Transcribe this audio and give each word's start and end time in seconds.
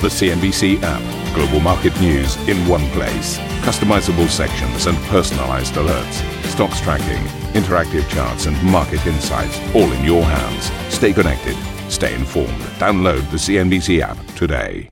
The 0.00 0.06
CNBC 0.06 0.78
app. 0.84 1.34
Global 1.34 1.58
market 1.58 2.00
news 2.00 2.36
in 2.48 2.56
one 2.68 2.88
place. 2.90 3.36
Customizable 3.66 4.28
sections 4.28 4.86
and 4.86 4.96
personalized 5.08 5.74
alerts. 5.74 6.44
Stocks 6.44 6.80
tracking, 6.80 7.24
interactive 7.60 8.08
charts, 8.08 8.46
and 8.46 8.56
market 8.62 9.04
insights 9.08 9.58
all 9.74 9.90
in 9.90 10.04
your 10.04 10.22
hands. 10.22 10.70
Stay 10.94 11.12
connected. 11.12 11.56
Stay 11.90 12.14
informed. 12.14 12.60
Download 12.78 13.28
the 13.32 13.38
CNBC 13.38 13.98
app 14.00 14.24
today. 14.36 14.88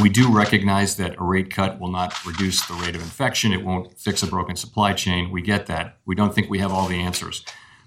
We 0.00 0.08
do 0.08 0.32
recognize 0.32 0.96
that 0.98 1.16
a 1.18 1.24
rate 1.24 1.50
cut 1.50 1.80
will 1.80 1.90
not 1.90 2.24
reduce 2.24 2.64
the 2.64 2.74
rate 2.74 2.94
of 2.94 3.02
infection. 3.02 3.52
It 3.52 3.64
won't 3.64 3.98
fix 3.98 4.22
a 4.22 4.28
broken 4.28 4.54
supply 4.54 4.92
chain. 4.92 5.32
We 5.32 5.42
get 5.42 5.66
that. 5.66 5.98
We 6.06 6.14
don't 6.14 6.32
think 6.32 6.48
we 6.48 6.60
have 6.60 6.72
all 6.72 6.86
the 6.86 7.00
answers. 7.00 7.44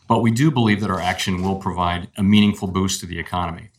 But 0.09 0.21
we 0.21 0.31
do 0.31 0.51
believe 0.51 0.81
that 0.81 0.89
our 0.89 0.99
action 0.99 1.43
will 1.43 1.55
provide 1.55 2.09
a 2.17 2.23
meaningful 2.23 2.67
boost 2.67 2.99
to 2.99 3.05
the 3.05 3.19
economy. 3.19 3.69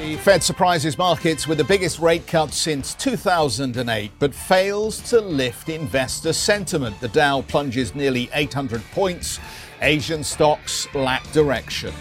The 0.00 0.16
Fed 0.16 0.42
surprises 0.42 0.96
markets 0.96 1.46
with 1.46 1.58
the 1.58 1.64
biggest 1.64 1.98
rate 1.98 2.26
cut 2.26 2.54
since 2.54 2.94
2008, 2.94 4.10
but 4.18 4.34
fails 4.34 4.98
to 5.10 5.20
lift 5.20 5.68
investor 5.68 6.32
sentiment. 6.32 6.98
The 7.00 7.08
Dow 7.08 7.42
plunges 7.42 7.94
nearly 7.94 8.30
800 8.32 8.82
points. 8.92 9.38
Asian 9.82 10.24
stocks 10.24 10.88
lack 10.94 11.30
direction. 11.32 11.92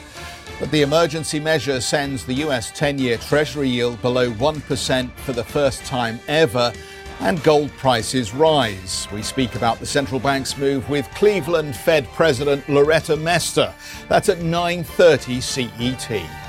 But 0.62 0.72
the 0.72 0.82
emergency 0.82 1.42
measure 1.42 1.82
sends 1.82 2.24
the 2.24 2.36
US 2.36 2.72
10 2.72 3.00
year 3.00 3.18
Treasury 3.18 3.68
yield 3.68 4.02
below 4.02 4.32
1% 4.32 5.12
for 5.18 5.34
the 5.34 5.44
first 5.44 5.84
time 5.84 6.22
ever, 6.30 6.72
and 7.20 7.44
gold 7.44 7.70
prices 7.72 8.34
rise. 8.34 9.10
We 9.12 9.22
speak 9.22 9.56
about 9.56 9.82
the 9.82 9.86
central 9.86 10.22
bank's 10.22 10.58
move 10.58 10.90
with 10.90 11.06
Cleveland 11.16 11.76
Fed 11.76 12.08
President 12.14 12.68
Loretta 12.70 13.18
Mester. 13.18 13.74
That's 14.08 14.30
at 14.30 14.38
9:30 14.38 15.42
CET. 15.42 16.49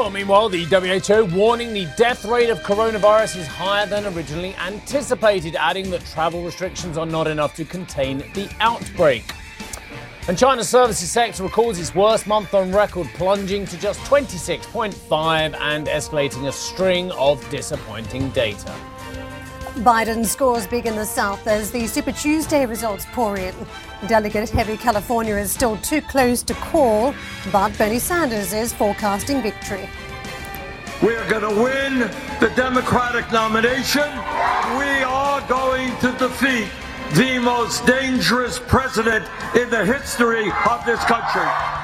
Well, 0.00 0.08
meanwhile, 0.08 0.48
the 0.48 0.64
WHO 0.64 1.26
warning 1.36 1.74
the 1.74 1.86
death 1.98 2.24
rate 2.24 2.48
of 2.48 2.60
coronavirus 2.60 3.36
is 3.36 3.46
higher 3.46 3.84
than 3.84 4.06
originally 4.06 4.54
anticipated, 4.54 5.54
adding 5.56 5.90
that 5.90 6.02
travel 6.06 6.42
restrictions 6.42 6.96
are 6.96 7.04
not 7.04 7.26
enough 7.26 7.54
to 7.56 7.66
contain 7.66 8.24
the 8.32 8.48
outbreak. 8.60 9.30
And 10.26 10.38
China's 10.38 10.70
services 10.70 11.10
sector 11.10 11.42
records 11.42 11.78
its 11.78 11.94
worst 11.94 12.26
month 12.26 12.54
on 12.54 12.72
record, 12.72 13.08
plunging 13.08 13.66
to 13.66 13.76
just 13.76 14.00
26.5 14.00 15.54
and 15.60 15.86
escalating 15.86 16.48
a 16.48 16.52
string 16.52 17.10
of 17.12 17.46
disappointing 17.50 18.30
data. 18.30 18.74
Biden 19.76 20.26
scores 20.26 20.66
big 20.66 20.86
in 20.86 20.96
the 20.96 21.04
South 21.04 21.46
as 21.46 21.70
the 21.70 21.86
Super 21.86 22.12
Tuesday 22.12 22.66
results 22.66 23.06
pour 23.12 23.36
in. 23.36 23.54
Delegate 24.08 24.50
heavy 24.50 24.76
California 24.76 25.36
is 25.36 25.50
still 25.50 25.76
too 25.78 26.02
close 26.02 26.42
to 26.42 26.54
call, 26.54 27.14
but 27.52 27.76
Bernie 27.78 27.98
Sanders 27.98 28.52
is 28.52 28.72
forecasting 28.72 29.40
victory. 29.42 29.88
We 31.02 31.14
are 31.14 31.28
going 31.30 31.54
to 31.54 31.62
win 31.62 32.00
the 32.40 32.52
Democratic 32.56 33.30
nomination. 33.32 34.08
We 34.76 35.02
are 35.02 35.40
going 35.48 35.96
to 35.98 36.12
defeat 36.18 36.68
the 37.14 37.38
most 37.38 37.86
dangerous 37.86 38.58
president 38.58 39.24
in 39.54 39.70
the 39.70 39.84
history 39.84 40.50
of 40.68 40.84
this 40.84 41.00
country. 41.04 41.79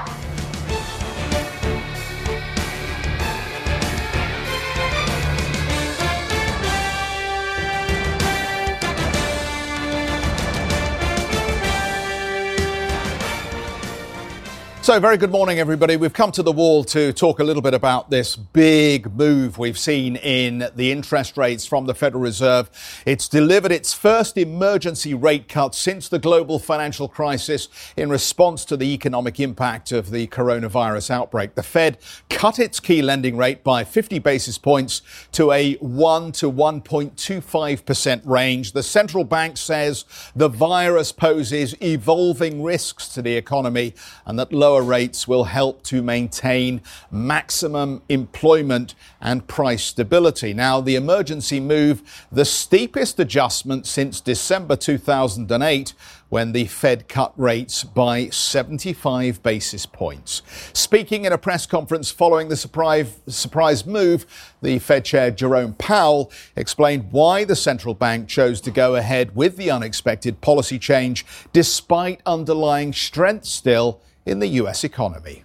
So, 14.87 15.01
very 15.01 15.17
good 15.17 15.33
morning, 15.33 15.59
everybody. 15.59 15.97
We've 15.97 16.13
come 16.13 16.31
to 16.31 16.45
the 16.45 16.53
wall 16.53 16.85
to 16.85 17.13
talk 17.13 17.41
a 17.41 17.43
little 17.43 17.61
bit 17.61 17.75
about 17.75 18.09
this 18.09 18.37
big 18.37 19.13
move 19.17 19.59
we've 19.59 19.77
seen 19.77 20.15
in 20.15 20.69
the 20.77 20.93
interest 20.93 21.37
rates 21.37 21.67
from 21.67 21.87
the 21.87 21.93
Federal 21.93 22.23
Reserve. 22.23 22.71
It's 23.05 23.27
delivered 23.27 23.73
its 23.73 23.93
first 23.93 24.39
emergency 24.39 25.13
rate 25.13 25.49
cut 25.49 25.75
since 25.75 26.09
the 26.09 26.21
global 26.21 26.61
financial 26.61 27.09
crisis 27.09 27.69
in 27.97 28.11
response 28.11 28.65
to 28.67 28.77
the 28.77 28.95
economic 28.95 29.41
impact 29.41 29.91
of 29.91 30.13
the 30.13 30.29
coronavirus 30.29 31.11
outbreak. 31.11 31.57
The 31.57 31.65
Fed 31.65 31.99
cut 32.31 32.61
its 32.61 32.79
key 32.79 33.03
lending 33.03 33.37
rate 33.37 33.65
by 33.65 33.83
50 33.83 34.21
basis 34.21 34.57
points 34.57 35.03
to 35.33 35.51
a 35.51 35.75
1 35.79 36.31
to 36.31 36.53
1.25% 36.53 38.21
range. 38.25 38.71
The 38.71 38.85
central 38.85 39.25
bank 39.25 39.57
says 39.57 40.05
the 40.37 40.49
virus 40.49 41.11
poses 41.11 41.75
evolving 41.83 42.63
risks 42.63 43.09
to 43.09 43.23
the 43.23 43.35
economy 43.35 43.93
and 44.27 44.39
that 44.39 44.53
lower 44.53 44.76
lower 44.77 44.83
rates 44.83 45.27
will 45.27 45.45
help 45.45 45.83
to 45.83 46.03
maintain 46.03 46.83
maximum 47.11 48.03
employment 48.11 48.95
and 49.23 49.47
price 49.47 49.83
stability. 49.83 50.53
Now, 50.53 50.83
the 50.83 50.97
emergency 50.97 51.61
move, 51.61 52.27
the 52.31 52.45
steepest 52.45 53.19
adjustment 53.19 53.87
since 53.87 54.21
December 54.21 54.77
2008 54.77 55.95
when 56.29 56.53
the 56.53 56.67
Fed 56.67 57.09
cut 57.09 57.33
rates 57.37 57.85
by 57.85 58.29
75 58.29 59.43
basis 59.43 59.87
points. 59.87 60.43
Speaking 60.73 61.25
in 61.25 61.33
a 61.33 61.39
press 61.39 61.67
conference 61.67 62.11
following 62.11 62.49
the 62.49 62.57
surprise, 62.57 63.21
surprise 63.29 63.87
move, 63.87 64.27
the 64.61 64.79
Fed 64.79 65.05
Chair 65.05 65.31
Jerome 65.31 65.75
Powell 65.75 66.31
explained 66.57 67.13
why 67.13 67.45
the 67.45 67.57
central 67.57 67.95
bank 67.95 68.29
chose 68.29 68.61
to 68.63 68.71
go 68.71 68.97
ahead 68.97 69.37
with 69.37 69.57
the 69.57 69.71
unexpected 69.71 70.41
policy 70.41 70.79
change 70.79 71.25
despite 71.53 72.21
underlying 72.27 72.93
strength 72.93 73.47
still 73.47 74.03
in 74.27 74.41
the 74.41 74.49
US 74.49 74.85
economy. 74.85 75.45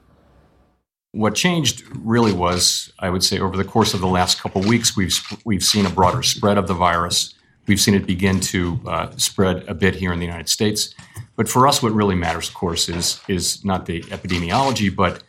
What 1.13 1.35
changed 1.35 1.83
really 1.95 2.33
was, 2.33 2.91
I 2.99 3.09
would 3.09 3.23
say, 3.23 3.39
over 3.39 3.55
the 3.55 3.65
course 3.65 3.93
of 3.93 3.99
the 3.99 4.07
last 4.07 4.39
couple 4.39 4.61
of 4.61 4.67
weeks, 4.67 4.95
we've, 4.95 5.19
we've 5.45 5.63
seen 5.63 5.85
a 5.85 5.89
broader 5.89 6.23
spread 6.23 6.57
of 6.57 6.67
the 6.67 6.73
virus. 6.73 7.35
We've 7.67 7.79
seen 7.79 7.93
it 7.93 8.07
begin 8.07 8.39
to 8.39 8.79
uh, 8.87 9.11
spread 9.17 9.67
a 9.67 9.73
bit 9.73 9.95
here 9.95 10.11
in 10.13 10.19
the 10.19 10.25
United 10.25 10.49
States. 10.49 10.95
But 11.35 11.47
for 11.47 11.67
us, 11.67 11.83
what 11.83 11.91
really 11.91 12.15
matters, 12.15 12.47
of 12.47 12.55
course, 12.55 12.89
is, 12.89 13.19
is 13.27 13.63
not 13.63 13.85
the 13.85 14.01
epidemiology, 14.03 14.93
but 14.93 15.23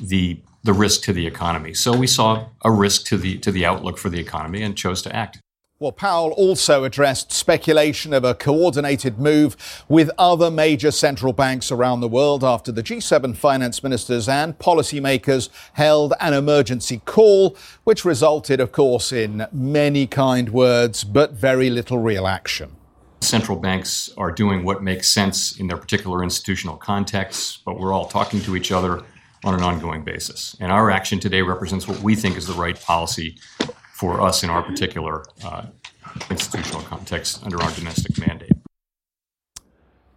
the, 0.00 0.40
the 0.64 0.72
risk 0.72 1.02
to 1.02 1.12
the 1.12 1.26
economy. 1.26 1.74
So 1.74 1.96
we 1.96 2.06
saw 2.06 2.48
a 2.62 2.70
risk 2.70 3.04
to 3.06 3.18
the, 3.18 3.38
to 3.38 3.52
the 3.52 3.66
outlook 3.66 3.98
for 3.98 4.08
the 4.08 4.18
economy 4.18 4.62
and 4.62 4.76
chose 4.76 5.02
to 5.02 5.14
act. 5.14 5.38
Well, 5.78 5.92
Powell 5.92 6.30
also 6.30 6.84
addressed 6.84 7.30
speculation 7.30 8.14
of 8.14 8.24
a 8.24 8.34
coordinated 8.34 9.18
move 9.18 9.84
with 9.90 10.10
other 10.16 10.50
major 10.50 10.90
central 10.90 11.34
banks 11.34 11.70
around 11.70 12.00
the 12.00 12.08
world 12.08 12.42
after 12.42 12.72
the 12.72 12.82
G7 12.82 13.36
finance 13.36 13.82
ministers 13.82 14.26
and 14.26 14.58
policymakers 14.58 15.50
held 15.74 16.14
an 16.18 16.32
emergency 16.32 17.02
call, 17.04 17.58
which 17.84 18.06
resulted, 18.06 18.58
of 18.58 18.72
course, 18.72 19.12
in 19.12 19.46
many 19.52 20.06
kind 20.06 20.48
words, 20.48 21.04
but 21.04 21.32
very 21.32 21.68
little 21.68 21.98
real 21.98 22.26
action. 22.26 22.74
Central 23.20 23.58
banks 23.58 24.08
are 24.16 24.32
doing 24.32 24.64
what 24.64 24.82
makes 24.82 25.10
sense 25.10 25.60
in 25.60 25.66
their 25.66 25.76
particular 25.76 26.22
institutional 26.22 26.78
contexts, 26.78 27.58
but 27.66 27.78
we're 27.78 27.92
all 27.92 28.06
talking 28.06 28.40
to 28.40 28.56
each 28.56 28.72
other 28.72 29.02
on 29.44 29.52
an 29.52 29.62
ongoing 29.62 30.02
basis. 30.02 30.56
And 30.58 30.72
our 30.72 30.90
action 30.90 31.20
today 31.20 31.42
represents 31.42 31.86
what 31.86 32.00
we 32.00 32.14
think 32.14 32.38
is 32.38 32.46
the 32.46 32.54
right 32.54 32.80
policy 32.80 33.36
for 33.96 34.20
us 34.20 34.42
in 34.42 34.50
our 34.50 34.62
particular 34.62 35.24
uh, 35.42 35.64
institutional 36.28 36.82
context 36.82 37.42
under 37.44 37.60
our 37.62 37.70
domestic 37.72 38.18
mandate. 38.18 38.52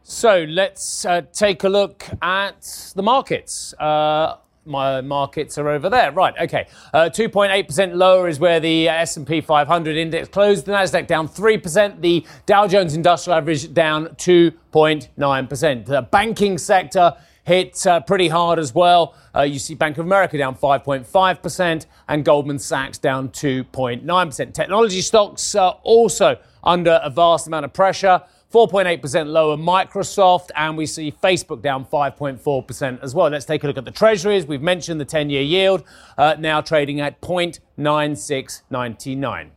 So 0.03 0.45
let's 0.50 1.06
uh, 1.06 1.22
take 1.31 1.63
a 1.63 1.69
look 1.69 2.06
at 2.22 2.91
the 2.94 3.01
markets. 3.01 3.73
Uh, 3.75 4.35
my 4.66 5.00
markets 5.00 5.57
are 5.57 5.69
over 5.69 5.89
there. 5.89 6.12
Right, 6.12 6.34
okay. 6.41 6.68
2.8% 6.94 7.94
uh, 7.94 7.95
lower 7.95 8.28
is 8.28 8.38
where 8.38 8.59
the 8.59 8.89
S&P 8.89 9.39
500 9.39 9.95
index 9.95 10.28
closed. 10.28 10.66
The 10.66 10.73
Nasdaq 10.73 11.07
down 11.07 11.29
3%. 11.29 12.01
The 12.01 12.28
Dow 12.45 12.68
Jones 12.68 12.95
Industrial 12.95 13.38
Average 13.38 13.73
down 13.73 14.07
2.9%. 14.18 15.85
The 15.85 16.01
banking 16.01 16.57
sector 16.57 17.16
hit 17.44 17.85
uh, 17.88 18.00
pretty 18.01 18.27
hard 18.27 18.59
as 18.59 18.73
well. 18.73 19.16
Uh, 19.35 19.41
you 19.41 19.59
see 19.59 19.75
Bank 19.75 19.97
of 19.97 20.05
America 20.05 20.38
down 20.38 20.55
5.5% 20.55 21.85
and 22.07 22.25
Goldman 22.25 22.59
Sachs 22.59 22.97
down 22.97 23.29
2.9%. 23.29 24.53
Technology 24.53 25.01
stocks 25.01 25.56
also 25.56 26.38
under 26.63 27.00
a 27.03 27.09
vast 27.09 27.47
amount 27.47 27.65
of 27.65 27.74
pressure. 27.74 28.21
4.8% 28.51 29.27
lower 29.27 29.57
Microsoft, 29.57 30.50
and 30.56 30.75
we 30.75 30.88
see 30.88 31.12
Facebook 31.12 31.62
down 31.62 31.86
5.4% 31.86 33.03
as 33.03 33.13
well. 33.13 33.30
Let's 33.30 33.45
take 33.45 33.63
a 33.63 33.68
look 33.68 33.77
at 33.77 33.86
the 33.86 33.91
treasuries. 33.91 34.47
We've 34.47 34.62
mentioned 34.62 35.00
the 35.00 35.06
10 35.06 35.30
year 35.30 35.44
yield, 35.44 35.83
uh, 36.18 36.36
now 36.39 36.59
trading 36.62 37.00
at 37.00 37.21
0.9699. 37.21 39.51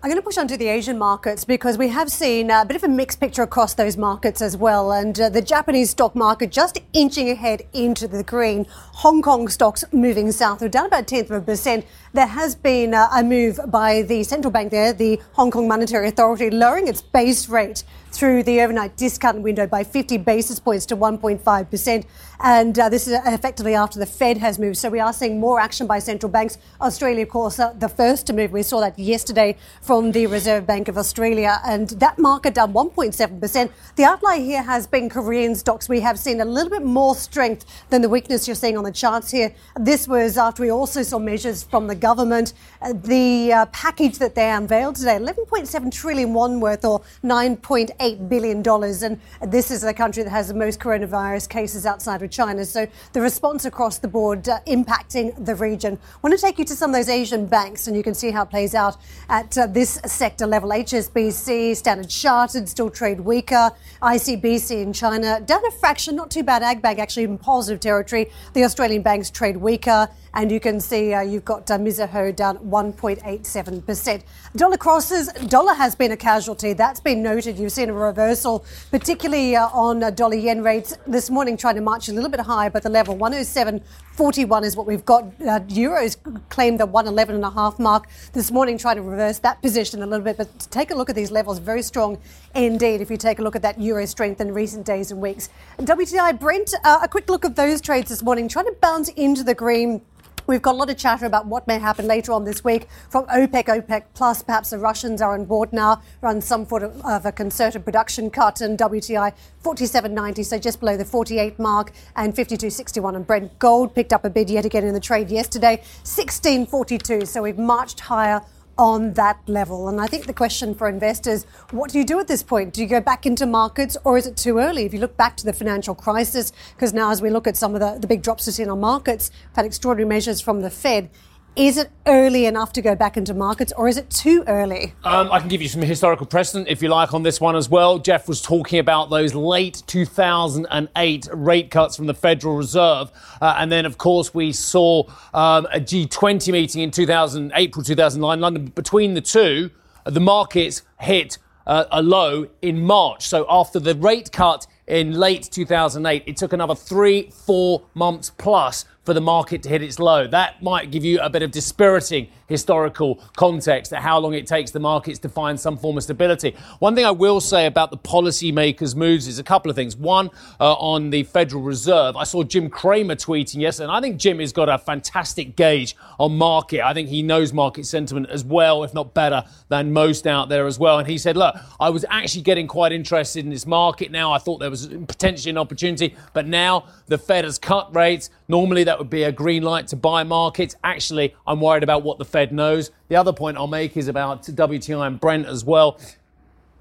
I'm 0.00 0.08
going 0.08 0.22
to 0.22 0.24
push 0.24 0.38
on 0.38 0.46
to 0.46 0.56
the 0.56 0.68
Asian 0.68 0.96
markets 0.96 1.44
because 1.44 1.76
we 1.76 1.88
have 1.88 2.08
seen 2.08 2.52
a 2.52 2.64
bit 2.64 2.76
of 2.76 2.84
a 2.84 2.88
mixed 2.88 3.18
picture 3.18 3.42
across 3.42 3.74
those 3.74 3.96
markets 3.96 4.40
as 4.40 4.56
well. 4.56 4.92
And 4.92 5.18
uh, 5.18 5.28
the 5.28 5.42
Japanese 5.42 5.90
stock 5.90 6.14
market 6.14 6.52
just 6.52 6.78
inching 6.92 7.28
ahead 7.30 7.62
into 7.72 8.06
the 8.06 8.22
green. 8.22 8.64
Hong 8.70 9.22
Kong 9.22 9.48
stocks 9.48 9.82
moving 9.90 10.30
south. 10.30 10.60
We're 10.60 10.68
down 10.68 10.86
about 10.86 11.00
a 11.00 11.04
tenth 11.04 11.30
of 11.32 11.42
a 11.42 11.44
percent 11.44 11.84
there 12.12 12.26
has 12.26 12.54
been 12.54 12.94
uh, 12.94 13.08
a 13.14 13.22
move 13.22 13.60
by 13.68 14.02
the 14.02 14.22
central 14.24 14.50
bank 14.50 14.70
there, 14.70 14.92
the 14.92 15.20
Hong 15.32 15.50
Kong 15.50 15.68
Monetary 15.68 16.08
Authority, 16.08 16.50
lowering 16.50 16.88
its 16.88 17.02
base 17.02 17.48
rate 17.48 17.84
through 18.10 18.42
the 18.42 18.60
overnight 18.60 18.96
discount 18.96 19.42
window 19.42 19.66
by 19.66 19.84
50 19.84 20.18
basis 20.18 20.58
points 20.58 20.86
to 20.86 20.96
1.5%. 20.96 22.04
And 22.40 22.78
uh, 22.78 22.88
this 22.88 23.06
is 23.06 23.18
effectively 23.26 23.74
after 23.74 23.98
the 23.98 24.06
Fed 24.06 24.38
has 24.38 24.58
moved. 24.58 24.76
So 24.76 24.88
we 24.88 25.00
are 25.00 25.12
seeing 25.12 25.40
more 25.40 25.60
action 25.60 25.86
by 25.86 25.98
central 25.98 26.30
banks. 26.30 26.56
Australia, 26.80 27.24
of 27.24 27.28
course, 27.28 27.58
uh, 27.58 27.72
the 27.72 27.88
first 27.88 28.26
to 28.28 28.32
move. 28.32 28.52
We 28.52 28.62
saw 28.62 28.80
that 28.80 28.98
yesterday 28.98 29.56
from 29.82 30.12
the 30.12 30.26
Reserve 30.26 30.66
Bank 30.66 30.88
of 30.88 30.96
Australia. 30.96 31.60
And 31.64 31.88
that 31.90 32.18
market 32.18 32.54
down 32.54 32.72
1.7%. 32.72 33.70
The 33.96 34.04
outlier 34.04 34.40
here 34.40 34.62
has 34.62 34.86
been 34.86 35.08
Korean 35.08 35.54
stocks. 35.54 35.88
We 35.88 36.00
have 36.00 36.18
seen 36.18 36.40
a 36.40 36.44
little 36.44 36.70
bit 36.70 36.84
more 36.84 37.14
strength 37.14 37.66
than 37.90 38.02
the 38.02 38.08
weakness 38.08 38.46
you're 38.46 38.54
seeing 38.54 38.78
on 38.78 38.84
the 38.84 38.92
charts 38.92 39.30
here. 39.30 39.52
This 39.76 40.06
was 40.06 40.38
after 40.38 40.62
we 40.62 40.70
also 40.70 41.02
saw 41.02 41.18
measures 41.18 41.64
from 41.64 41.88
the 41.88 41.96
government. 41.98 42.54
Uh, 42.80 42.92
the 42.94 43.52
uh, 43.52 43.66
package 43.66 44.18
that 44.18 44.34
they 44.34 44.50
unveiled 44.50 44.96
today, 44.96 45.16
11.7 45.16 45.92
trillion 45.92 46.32
won 46.32 46.60
worth 46.60 46.84
or 46.84 47.00
9.8 47.24 48.28
billion 48.28 48.62
dollars. 48.62 49.02
And 49.02 49.20
this 49.42 49.70
is 49.70 49.82
the 49.82 49.94
country 49.94 50.22
that 50.22 50.30
has 50.30 50.48
the 50.48 50.54
most 50.54 50.80
coronavirus 50.80 51.48
cases 51.48 51.86
outside 51.86 52.22
of 52.22 52.30
China. 52.30 52.64
So 52.64 52.86
the 53.12 53.20
response 53.20 53.64
across 53.64 53.98
the 53.98 54.08
board 54.08 54.48
uh, 54.48 54.60
impacting 54.66 55.44
the 55.44 55.54
region. 55.54 55.98
I 56.02 56.18
want 56.22 56.38
to 56.38 56.40
take 56.40 56.58
you 56.58 56.64
to 56.64 56.74
some 56.74 56.90
of 56.90 56.96
those 56.96 57.08
Asian 57.08 57.46
banks, 57.46 57.86
and 57.86 57.96
you 57.96 58.02
can 58.02 58.14
see 58.14 58.30
how 58.30 58.42
it 58.42 58.50
plays 58.50 58.74
out 58.74 58.96
at 59.28 59.56
uh, 59.58 59.66
this 59.66 60.00
sector 60.06 60.46
level. 60.46 60.70
HSBC, 60.70 61.76
Standard 61.76 62.08
Chartered 62.08 62.68
still 62.68 62.90
trade 62.90 63.20
weaker. 63.20 63.70
ICBC 64.02 64.82
in 64.82 64.92
China 64.92 65.40
down 65.40 65.64
a 65.66 65.70
fraction, 65.70 66.14
not 66.16 66.30
too 66.30 66.42
bad. 66.42 66.62
Agbank 66.62 66.98
actually 66.98 67.24
in 67.24 67.38
positive 67.38 67.80
territory. 67.80 68.30
The 68.54 68.64
Australian 68.64 69.02
banks 69.02 69.30
trade 69.30 69.56
weaker. 69.56 70.08
And 70.38 70.52
you 70.52 70.60
can 70.60 70.78
see 70.78 71.12
uh, 71.12 71.22
you've 71.22 71.44
got 71.44 71.68
uh, 71.68 71.78
Mizuho 71.78 72.34
down 72.34 72.58
1.87%. 72.58 74.22
Dollar 74.54 74.76
crosses, 74.76 75.32
dollar 75.48 75.74
has 75.74 75.96
been 75.96 76.12
a 76.12 76.16
casualty. 76.16 76.74
That's 76.74 77.00
been 77.00 77.24
noted. 77.24 77.58
You've 77.58 77.72
seen 77.72 77.90
a 77.90 77.92
reversal, 77.92 78.64
particularly 78.92 79.56
uh, 79.56 79.66
on 79.70 80.00
uh, 80.00 80.10
dollar 80.10 80.36
yen 80.36 80.62
rates 80.62 80.96
this 81.08 81.28
morning, 81.28 81.56
trying 81.56 81.74
to 81.74 81.80
march 81.80 82.08
a 82.08 82.12
little 82.12 82.30
bit 82.30 82.38
higher, 82.38 82.70
but 82.70 82.84
the 82.84 82.88
level 82.88 83.16
107.41 83.16 84.62
is 84.62 84.76
what 84.76 84.86
we've 84.86 85.04
got. 85.04 85.24
Uh, 85.24 85.58
Euros 85.66 86.16
claimed 86.50 86.78
the 86.78 86.86
111.5 86.86 87.80
mark 87.80 88.06
this 88.32 88.52
morning, 88.52 88.78
trying 88.78 88.94
to 88.94 89.02
reverse 89.02 89.40
that 89.40 89.60
position 89.60 90.04
a 90.04 90.06
little 90.06 90.24
bit. 90.24 90.36
But 90.36 90.68
take 90.70 90.92
a 90.92 90.94
look 90.94 91.10
at 91.10 91.16
these 91.16 91.32
levels, 91.32 91.58
very 91.58 91.82
strong 91.82 92.16
indeed, 92.54 93.00
if 93.00 93.10
you 93.10 93.16
take 93.16 93.40
a 93.40 93.42
look 93.42 93.56
at 93.56 93.62
that 93.62 93.80
euro 93.80 94.06
strength 94.06 94.40
in 94.40 94.54
recent 94.54 94.86
days 94.86 95.10
and 95.10 95.20
weeks. 95.20 95.48
WTI 95.80 96.38
Brent, 96.38 96.74
uh, 96.84 97.00
a 97.02 97.08
quick 97.08 97.28
look 97.28 97.44
at 97.44 97.56
those 97.56 97.80
trades 97.80 98.08
this 98.08 98.22
morning, 98.22 98.46
trying 98.46 98.66
to 98.66 98.76
bounce 98.80 99.08
into 99.08 99.42
the 99.42 99.56
green. 99.56 100.00
We've 100.48 100.62
got 100.62 100.76
a 100.76 100.78
lot 100.78 100.88
of 100.88 100.96
chatter 100.96 101.26
about 101.26 101.44
what 101.44 101.66
may 101.66 101.78
happen 101.78 102.06
later 102.06 102.32
on 102.32 102.44
this 102.44 102.64
week 102.64 102.88
from 103.10 103.26
OPEC, 103.26 103.66
OPEC 103.66 104.04
Plus. 104.14 104.42
Perhaps 104.42 104.70
the 104.70 104.78
Russians 104.78 105.20
are 105.20 105.34
on 105.34 105.44
board 105.44 105.74
now, 105.74 106.00
run 106.22 106.40
some 106.40 106.66
sort 106.66 106.82
of, 106.82 107.04
of 107.04 107.26
a 107.26 107.32
concerted 107.32 107.84
production 107.84 108.30
cut, 108.30 108.62
and 108.62 108.78
WTI 108.78 109.34
47.90, 109.62 110.46
so 110.46 110.58
just 110.58 110.80
below 110.80 110.96
the 110.96 111.04
48 111.04 111.58
mark, 111.58 111.92
and 112.16 112.34
52.61 112.34 113.14
And 113.14 113.26
Brent. 113.26 113.58
Gold 113.58 113.94
picked 113.94 114.14
up 114.14 114.24
a 114.24 114.30
bid 114.30 114.48
yet 114.48 114.64
again 114.64 114.84
in 114.84 114.94
the 114.94 115.00
trade 115.00 115.30
yesterday, 115.30 115.82
16.42. 116.04 117.26
So 117.26 117.42
we've 117.42 117.58
marched 117.58 118.00
higher 118.00 118.40
on 118.78 119.12
that 119.14 119.40
level. 119.48 119.88
And 119.88 120.00
I 120.00 120.06
think 120.06 120.26
the 120.26 120.32
question 120.32 120.74
for 120.74 120.88
investors, 120.88 121.44
what 121.72 121.90
do 121.90 121.98
you 121.98 122.04
do 122.04 122.20
at 122.20 122.28
this 122.28 122.42
point? 122.42 122.72
Do 122.72 122.80
you 122.80 122.86
go 122.86 123.00
back 123.00 123.26
into 123.26 123.44
markets 123.44 123.96
or 124.04 124.16
is 124.16 124.26
it 124.26 124.36
too 124.36 124.58
early? 124.58 124.84
If 124.84 124.94
you 124.94 125.00
look 125.00 125.16
back 125.16 125.36
to 125.38 125.44
the 125.44 125.52
financial 125.52 125.94
crisis, 125.94 126.52
because 126.74 126.94
now 126.94 127.10
as 127.10 127.20
we 127.20 127.28
look 127.28 127.46
at 127.46 127.56
some 127.56 127.74
of 127.74 127.80
the, 127.80 127.98
the 127.98 128.06
big 128.06 128.22
drops 128.22 128.46
we've 128.46 128.54
seen 128.54 128.70
on 128.70 128.80
markets, 128.80 129.30
we've 129.48 129.56
had 129.56 129.66
extraordinary 129.66 130.08
measures 130.08 130.40
from 130.40 130.62
the 130.62 130.70
Fed. 130.70 131.10
Is 131.58 131.76
it 131.76 131.90
early 132.06 132.46
enough 132.46 132.72
to 132.74 132.80
go 132.80 132.94
back 132.94 133.16
into 133.16 133.34
markets 133.34 133.72
or 133.76 133.88
is 133.88 133.96
it 133.96 134.08
too 134.10 134.44
early? 134.46 134.94
Um, 135.02 135.32
I 135.32 135.40
can 135.40 135.48
give 135.48 135.60
you 135.60 135.66
some 135.66 135.82
historical 135.82 136.24
precedent 136.24 136.68
if 136.68 136.80
you 136.80 136.88
like 136.88 137.12
on 137.12 137.24
this 137.24 137.40
one 137.40 137.56
as 137.56 137.68
well. 137.68 137.98
Geoff 137.98 138.28
was 138.28 138.40
talking 138.40 138.78
about 138.78 139.10
those 139.10 139.34
late 139.34 139.82
2008 139.88 141.28
rate 141.32 141.70
cuts 141.72 141.96
from 141.96 142.06
the 142.06 142.14
Federal 142.14 142.54
Reserve. 142.54 143.10
Uh, 143.40 143.56
and 143.58 143.72
then, 143.72 143.86
of 143.86 143.98
course, 143.98 144.32
we 144.32 144.52
saw 144.52 145.02
um, 145.34 145.66
a 145.72 145.80
G20 145.80 146.52
meeting 146.52 146.82
in 146.82 146.92
2000, 146.92 147.50
April 147.56 147.82
2009, 147.84 148.40
London. 148.40 148.66
Between 148.66 149.14
the 149.14 149.20
two, 149.20 149.72
the 150.04 150.20
markets 150.20 150.82
hit 151.00 151.38
uh, 151.66 151.86
a 151.90 152.00
low 152.00 152.46
in 152.62 152.80
March. 152.80 153.26
So 153.26 153.44
after 153.48 153.80
the 153.80 153.96
rate 153.96 154.30
cut 154.30 154.68
in 154.86 155.12
late 155.12 155.48
2008, 155.50 156.22
it 156.24 156.36
took 156.36 156.52
another 156.52 156.76
three, 156.76 157.30
four 157.30 157.82
months 157.94 158.30
plus 158.30 158.84
for 159.08 159.14
the 159.14 159.20
market 159.22 159.62
to 159.62 159.70
hit 159.70 159.82
its 159.82 159.98
low. 159.98 160.26
That 160.26 160.62
might 160.62 160.90
give 160.90 161.02
you 161.02 161.18
a 161.20 161.30
bit 161.30 161.42
of 161.42 161.50
dispiriting 161.50 162.28
historical 162.46 163.16
context 163.36 163.92
at 163.92 164.02
how 164.02 164.18
long 164.18 164.34
it 164.34 164.46
takes 164.46 164.70
the 164.70 164.80
markets 164.80 165.18
to 165.20 165.28
find 165.30 165.58
some 165.58 165.76
form 165.76 165.96
of 165.96 166.02
stability. 166.02 166.54
One 166.78 166.94
thing 166.94 167.04
I 167.04 167.10
will 167.10 167.40
say 167.40 167.66
about 167.66 167.90
the 167.90 167.98
policymakers' 167.98 168.96
moves 168.96 169.26
is 169.26 169.38
a 169.38 169.42
couple 169.42 169.70
of 169.70 169.76
things. 169.76 169.96
One, 169.96 170.30
uh, 170.58 170.74
on 170.74 171.10
the 171.10 171.22
Federal 171.22 171.62
Reserve, 171.62 172.16
I 172.16 172.24
saw 172.24 172.42
Jim 172.42 172.68
Cramer 172.68 173.16
tweeting 173.16 173.60
yesterday, 173.60 173.84
and 173.84 173.92
I 173.92 174.00
think 174.00 174.18
Jim 174.18 174.40
has 174.40 174.52
got 174.52 174.68
a 174.68 174.78
fantastic 174.78 175.56
gauge 175.56 175.96
on 176.18 176.36
market. 176.36 176.84
I 176.84 176.94
think 176.94 177.08
he 177.08 177.22
knows 177.22 177.52
market 177.52 177.86
sentiment 177.86 178.28
as 178.28 178.44
well, 178.44 178.82
if 178.82 178.92
not 178.92 179.14
better, 179.14 179.44
than 179.68 179.92
most 179.92 180.26
out 180.26 180.48
there 180.48 180.66
as 180.66 180.78
well. 180.78 180.98
And 180.98 181.08
he 181.08 181.16
said, 181.16 181.36
Look, 181.36 181.54
I 181.78 181.90
was 181.90 182.04
actually 182.10 182.42
getting 182.42 182.66
quite 182.66 182.92
interested 182.92 183.44
in 183.44 183.50
this 183.50 183.66
market 183.66 184.10
now. 184.10 184.32
I 184.32 184.38
thought 184.38 184.58
there 184.58 184.70
was 184.70 184.86
potentially 184.86 185.50
an 185.50 185.58
opportunity, 185.58 186.14
but 186.32 186.46
now 186.46 186.84
the 187.06 187.18
Fed 187.18 187.44
has 187.44 187.58
cut 187.58 187.94
rates. 187.94 188.30
Normally, 188.48 188.84
that 188.84 188.97
would 188.98 189.10
be 189.10 189.22
a 189.22 189.32
green 189.32 189.62
light 189.62 189.88
to 189.88 189.96
buy 189.96 190.24
markets. 190.24 190.76
Actually, 190.84 191.34
I'm 191.46 191.60
worried 191.60 191.82
about 191.82 192.02
what 192.02 192.18
the 192.18 192.24
Fed 192.24 192.52
knows. 192.52 192.90
The 193.08 193.16
other 193.16 193.32
point 193.32 193.56
I'll 193.56 193.66
make 193.66 193.96
is 193.96 194.08
about 194.08 194.42
WTI 194.42 195.06
and 195.06 195.20
Brent 195.20 195.46
as 195.46 195.64
well. 195.64 195.98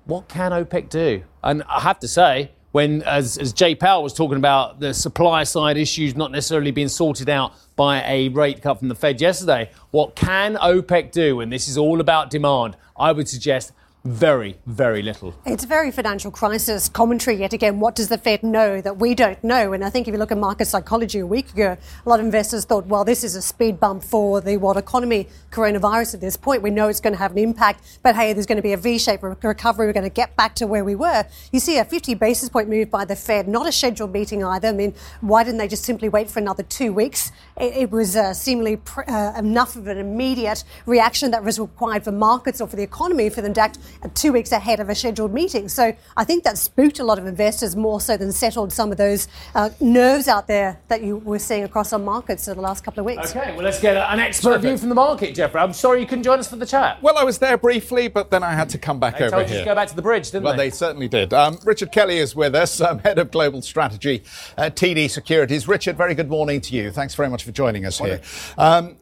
What 0.06 0.28
can 0.28 0.52
OPEC 0.52 0.90
do? 0.90 1.24
And 1.44 1.64
I 1.64 1.82
have 1.82 2.00
to 2.00 2.08
say, 2.08 2.52
when, 2.72 3.02
as, 3.04 3.38
as 3.38 3.54
Jay 3.54 3.76
Powell 3.76 4.04
was 4.04 4.14
talking 4.14 4.38
about 4.38 4.80
the 4.80 4.94
supply 4.94 5.44
side 5.44 5.78
issues 5.78 6.16
not 6.16 6.32
necessarily 6.32 6.72
being 6.72 6.90
sorted 6.90 7.30
out 7.30 7.54
by 7.76 8.04
a 8.04 8.30
rate 8.30 8.62
cut 8.62 8.80
from 8.80 8.88
the 8.88 8.96
Fed 8.96 9.20
yesterday, 9.20 9.72
what 9.92 10.16
can 10.16 10.56
OPEC 10.56 11.12
do? 11.12 11.40
And 11.40 11.52
this 11.52 11.68
is 11.68 11.78
all 11.78 12.00
about 12.02 12.30
demand. 12.30 12.78
I 12.96 13.12
would 13.12 13.28
suggest 13.28 13.72
very, 14.08 14.58
very 14.66 15.02
little. 15.02 15.36
It's 15.46 15.66
a 15.66 15.68
very 15.68 15.92
financial 15.92 16.32
crisis 16.32 16.88
commentary 16.88 17.36
yet 17.36 17.52
again. 17.52 17.82
What 17.82 17.94
does 17.96 18.08
the 18.08 18.18
Fed 18.18 18.42
know 18.42 18.80
that 18.80 18.98
we 18.98 19.14
don't 19.14 19.44
know? 19.44 19.74
And 19.74 19.84
I 19.84 19.90
think 19.90 20.08
if 20.08 20.14
you 20.14 20.18
look 20.18 20.32
at 20.32 20.38
market 20.38 20.66
psychology 20.66 21.20
a 21.20 21.26
week 21.26 21.52
ago, 21.52 21.76
a 22.06 22.10
lot 22.10 22.20
of 22.20 22.26
investors 22.26 22.64
thought, 22.64 22.86
well, 22.86 23.04
this 23.04 23.24
is 23.26 23.36
a 23.36 23.42
speed 23.42 23.82
bump 23.82 24.04
for 24.04 24.40
the 24.40 24.56
world 24.56 24.78
economy, 24.78 25.28
coronavirus 25.52 26.16
at 26.16 26.22
this 26.22 26.38
point. 26.38 26.62
We 26.62 26.70
know 26.70 26.88
it's 26.88 27.02
going 27.02 27.14
to 27.14 27.20
have 27.20 27.34
an 27.34 27.38
impact, 27.38 28.00
but 28.02 28.16
hey, 28.16 28.32
there's 28.32 28.46
going 28.46 28.58
to 28.58 28.62
be 28.62 28.72
a 28.72 28.78
V-shaped 28.78 29.24
recovery. 29.24 29.88
We're 29.88 29.94
going 29.94 30.04
to 30.04 30.10
get 30.10 30.38
back 30.38 30.56
to 30.56 30.68
where 30.68 30.86
we 30.86 30.96
were. 30.96 31.26
You 31.52 31.60
see 31.60 31.78
a 31.78 31.84
50 31.84 32.14
basis 32.16 32.48
point 32.48 32.70
move 32.70 32.90
by 32.90 33.04
the 33.04 33.16
Fed, 33.16 33.50
not 33.50 33.68
a 33.68 33.74
scheduled 33.74 34.14
meeting 34.14 34.42
either. 34.42 34.70
I 34.70 34.74
mean, 34.74 34.94
why 35.20 35.44
didn't 35.44 35.58
they 35.58 35.68
just 35.68 35.84
simply 35.84 36.08
wait 36.08 36.30
for 36.30 36.40
another 36.40 36.64
two 36.64 36.94
weeks? 36.94 37.34
It, 37.60 37.76
it 37.76 37.92
was 37.92 38.16
uh, 38.16 38.34
seemingly 38.34 38.78
pr- 38.78 39.10
uh, 39.10 39.38
enough 39.38 39.76
of 39.76 39.88
an 39.88 39.98
immediate 39.98 40.64
reaction 40.86 41.32
that 41.32 41.44
was 41.44 41.60
required 41.60 42.06
for 42.06 42.14
markets 42.14 42.62
or 42.62 42.68
for 42.68 42.78
the 42.78 42.84
economy 42.84 43.30
for 43.30 43.42
them 43.42 43.54
to 43.56 43.62
act 43.62 43.80
two 44.14 44.32
weeks 44.32 44.52
ahead 44.52 44.80
of 44.80 44.90
a 44.90 44.96
scheduled 44.96 45.34
meeting. 45.34 45.70
So 45.70 45.94
I 46.16 46.24
think 46.24 46.44
that 46.44 46.58
spooked 46.58 47.00
a 47.00 47.04
lot 47.04 47.20
of 47.20 47.26
investors 47.26 47.76
more 47.76 48.02
so 48.02 48.18
than 48.18 48.32
settled 48.32 48.72
some 48.72 48.92
of 48.92 48.98
those 48.98 49.28
uh, 49.56 49.70
nerves 49.80 50.28
out 50.28 50.48
there 50.48 50.80
that 50.88 51.04
you 51.04 51.18
were 51.18 51.40
seeing 51.40 51.64
across 51.64 51.90
some 51.90 52.04
markets 52.06 52.48
in 52.48 52.56
the 52.56 52.62
last 52.62 52.84
couple 52.84 53.00
of 53.02 53.06
weeks. 53.06 53.36
Okay, 53.36 53.54
well, 53.54 53.64
let's 53.64 53.80
get 53.80 53.98
an 53.98 54.20
expert 54.20 54.50
Perfect. 54.50 54.64
view 54.66 54.78
from 54.78 54.90
the 54.90 54.96
market, 54.96 55.36
Jeffrey. 55.36 55.62
I'm 55.62 55.74
sorry 55.74 56.02
you 56.02 56.08
couldn't 56.08 56.24
join 56.24 56.40
us 56.40 56.48
for 56.48 56.56
the 56.56 56.66
chat. 56.66 57.02
Well, 57.02 57.18
I 57.18 57.24
was 57.24 57.40
there 57.40 57.58
briefly, 57.58 58.08
but 58.08 58.32
then 58.32 58.44
I 58.44 58.54
had 58.54 58.70
to 58.70 58.78
come 58.78 59.00
back 59.00 59.18
they 59.18 59.26
over 59.26 59.38
told 59.38 59.48
here. 59.48 59.60
You 59.60 59.64
to 59.64 59.70
go 59.70 59.76
back 59.76 59.88
to 59.90 59.96
the 59.96 60.02
bridge, 60.02 60.32
didn't 60.32 60.44
well, 60.44 60.54
they? 60.54 60.70
they 60.70 60.70
certainly 60.70 61.08
did. 61.08 61.34
Um, 61.34 61.60
Richard 61.66 61.92
Kelly 61.92 62.18
is 62.18 62.36
with 62.36 62.56
us, 62.56 62.82
um, 62.88 63.00
head 63.00 63.20
of 63.20 63.32
global 63.32 63.62
strategy 63.62 64.24
at 64.58 64.76
TD 64.76 65.10
Securities. 65.10 65.68
Richard, 65.68 65.98
very 65.98 66.16
good 66.16 66.30
morning 66.30 66.62
to 66.62 66.76
you. 66.76 66.92
Thanks 66.92 67.16
very 67.16 67.30
much 67.30 67.44
for 67.44 67.52
joining 67.52 67.86
us 67.86 68.00
morning. 68.00 68.20
here. 68.20 68.26
Um, 68.58 68.98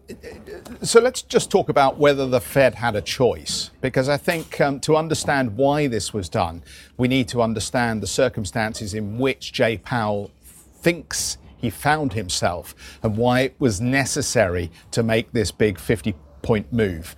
so 0.82 1.02
let's 1.02 1.22
just 1.22 1.50
talk 1.50 1.70
about 1.70 1.98
whether 1.98 2.28
the 2.28 2.40
Fed 2.40 2.76
had 2.76 2.96
a 2.96 3.02
choice, 3.02 3.72
because 3.82 4.08
I 4.10 4.18
think 4.18 4.60
um, 4.62 4.80
to 4.82 4.96
understand 4.96 5.58
why 5.58 5.88
this 5.88 6.14
was 6.14 6.30
done, 6.30 6.64
we 6.98 7.08
need 7.08 7.28
to 7.30 7.42
understand 7.42 8.04
the 8.04 8.08
circumstances 8.08 8.94
in 8.94 9.18
which 9.18 9.52
Jay 9.52 9.78
Powell 9.78 10.32
thinks 10.42 11.38
he 11.58 11.70
found 11.70 12.14
himself 12.14 12.76
and 13.02 13.18
why 13.18 13.42
it 13.42 13.56
was 13.58 13.82
necessary 13.82 14.72
to 14.92 15.02
make 15.02 15.32
this 15.32 15.52
big 15.52 15.80
50 15.80 16.14
point 16.42 16.72
move. 16.72 17.16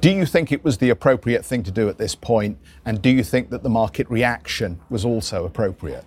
Do 0.00 0.10
you 0.10 0.26
think 0.26 0.52
it 0.52 0.62
was 0.62 0.76
the 0.76 0.90
appropriate 0.90 1.44
thing 1.44 1.62
to 1.62 1.70
do 1.70 1.88
at 1.88 1.96
this 1.96 2.14
point? 2.14 2.58
And 2.84 3.00
do 3.00 3.08
you 3.08 3.24
think 3.24 3.48
that 3.50 3.62
the 3.62 3.70
market 3.70 4.08
reaction 4.10 4.78
was 4.90 5.06
also 5.06 5.46
appropriate? 5.46 6.04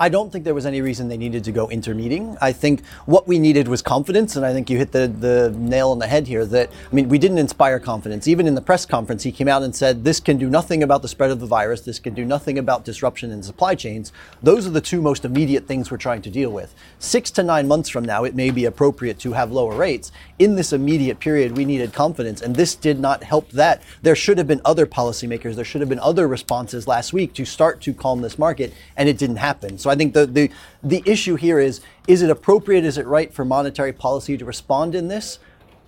I 0.00 0.08
don't 0.08 0.30
think 0.30 0.44
there 0.44 0.54
was 0.54 0.64
any 0.64 0.80
reason 0.80 1.08
they 1.08 1.16
needed 1.16 1.42
to 1.42 1.50
go 1.50 1.68
intermeeting. 1.68 2.36
I 2.40 2.52
think 2.52 2.84
what 3.06 3.26
we 3.26 3.40
needed 3.40 3.66
was 3.66 3.82
confidence, 3.82 4.36
and 4.36 4.46
I 4.46 4.52
think 4.52 4.70
you 4.70 4.78
hit 4.78 4.92
the, 4.92 5.08
the 5.08 5.50
nail 5.58 5.90
on 5.90 5.98
the 5.98 6.06
head 6.06 6.28
here 6.28 6.46
that, 6.46 6.70
I 6.70 6.94
mean, 6.94 7.08
we 7.08 7.18
didn't 7.18 7.38
inspire 7.38 7.80
confidence. 7.80 8.28
Even 8.28 8.46
in 8.46 8.54
the 8.54 8.60
press 8.60 8.86
conference, 8.86 9.24
he 9.24 9.32
came 9.32 9.48
out 9.48 9.64
and 9.64 9.74
said, 9.74 10.04
this 10.04 10.20
can 10.20 10.38
do 10.38 10.48
nothing 10.48 10.84
about 10.84 11.02
the 11.02 11.08
spread 11.08 11.32
of 11.32 11.40
the 11.40 11.46
virus, 11.46 11.80
this 11.80 11.98
can 11.98 12.14
do 12.14 12.24
nothing 12.24 12.58
about 12.58 12.84
disruption 12.84 13.32
in 13.32 13.42
supply 13.42 13.74
chains. 13.74 14.12
Those 14.40 14.68
are 14.68 14.70
the 14.70 14.80
two 14.80 15.02
most 15.02 15.24
immediate 15.24 15.66
things 15.66 15.90
we're 15.90 15.96
trying 15.96 16.22
to 16.22 16.30
deal 16.30 16.50
with. 16.50 16.76
Six 17.00 17.32
to 17.32 17.42
nine 17.42 17.66
months 17.66 17.88
from 17.88 18.04
now, 18.04 18.22
it 18.22 18.36
may 18.36 18.50
be 18.50 18.66
appropriate 18.66 19.18
to 19.20 19.32
have 19.32 19.50
lower 19.50 19.74
rates. 19.74 20.12
In 20.38 20.54
this 20.54 20.72
immediate 20.72 21.18
period, 21.18 21.56
we 21.56 21.64
needed 21.64 21.92
confidence, 21.92 22.40
and 22.40 22.54
this 22.54 22.76
did 22.76 23.00
not 23.00 23.24
help 23.24 23.50
that. 23.50 23.82
There 24.02 24.14
should 24.14 24.38
have 24.38 24.46
been 24.46 24.60
other 24.64 24.86
policymakers, 24.86 25.56
there 25.56 25.64
should 25.64 25.80
have 25.80 25.88
been 25.88 25.98
other 25.98 26.28
responses 26.28 26.86
last 26.86 27.12
week 27.12 27.34
to 27.34 27.44
start 27.44 27.80
to 27.80 27.92
calm 27.92 28.20
this 28.20 28.38
market, 28.38 28.72
and 28.96 29.08
it 29.08 29.18
didn't 29.18 29.36
happen. 29.36 29.76
So 29.76 29.87
I 29.88 29.94
think 29.94 30.14
the, 30.14 30.26
the, 30.26 30.50
the 30.82 31.02
issue 31.04 31.36
here 31.36 31.58
is 31.58 31.80
is 32.06 32.22
it 32.22 32.30
appropriate, 32.30 32.84
is 32.84 32.98
it 32.98 33.06
right 33.06 33.32
for 33.32 33.44
monetary 33.44 33.92
policy 33.92 34.36
to 34.38 34.44
respond 34.44 34.94
in 34.94 35.08
this? 35.08 35.38